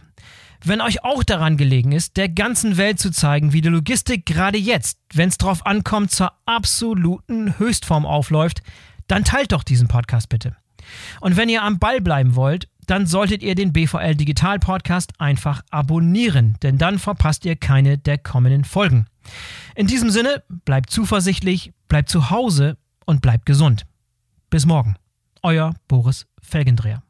Wenn 0.63 0.81
euch 0.81 1.03
auch 1.03 1.23
daran 1.23 1.57
gelegen 1.57 1.91
ist, 1.91 2.17
der 2.17 2.29
ganzen 2.29 2.77
Welt 2.77 2.99
zu 2.99 3.11
zeigen, 3.11 3.53
wie 3.53 3.61
die 3.61 3.69
Logistik 3.69 4.25
gerade 4.25 4.57
jetzt, 4.57 4.99
wenn 5.13 5.29
es 5.29 5.37
drauf 5.37 5.65
ankommt, 5.65 6.11
zur 6.11 6.31
absoluten 6.45 7.57
Höchstform 7.59 8.05
aufläuft, 8.05 8.61
dann 9.07 9.23
teilt 9.23 9.51
doch 9.51 9.63
diesen 9.63 9.87
Podcast 9.87 10.29
bitte. 10.29 10.55
Und 11.21 11.37
wenn 11.37 11.49
ihr 11.49 11.63
am 11.63 11.79
Ball 11.79 12.01
bleiben 12.01 12.35
wollt, 12.35 12.67
dann 12.87 13.05
solltet 13.05 13.43
ihr 13.43 13.53
den 13.53 13.73
BVL 13.73 14.15
Digital 14.15 14.59
Podcast 14.59 15.11
einfach 15.19 15.61
abonnieren, 15.69 16.57
denn 16.63 16.77
dann 16.77 16.99
verpasst 16.99 17.45
ihr 17.45 17.55
keine 17.55 17.97
der 17.97 18.17
kommenden 18.17 18.63
Folgen. 18.63 19.05
In 19.75 19.87
diesem 19.87 20.09
Sinne, 20.09 20.43
bleibt 20.47 20.89
zuversichtlich, 20.89 21.73
bleibt 21.89 22.09
zu 22.09 22.29
Hause 22.29 22.77
und 23.05 23.21
bleibt 23.21 23.45
gesund. 23.45 23.85
Bis 24.49 24.65
morgen. 24.65 24.95
Euer 25.43 25.73
Boris 25.87 26.25
Felgendreher. 26.41 27.06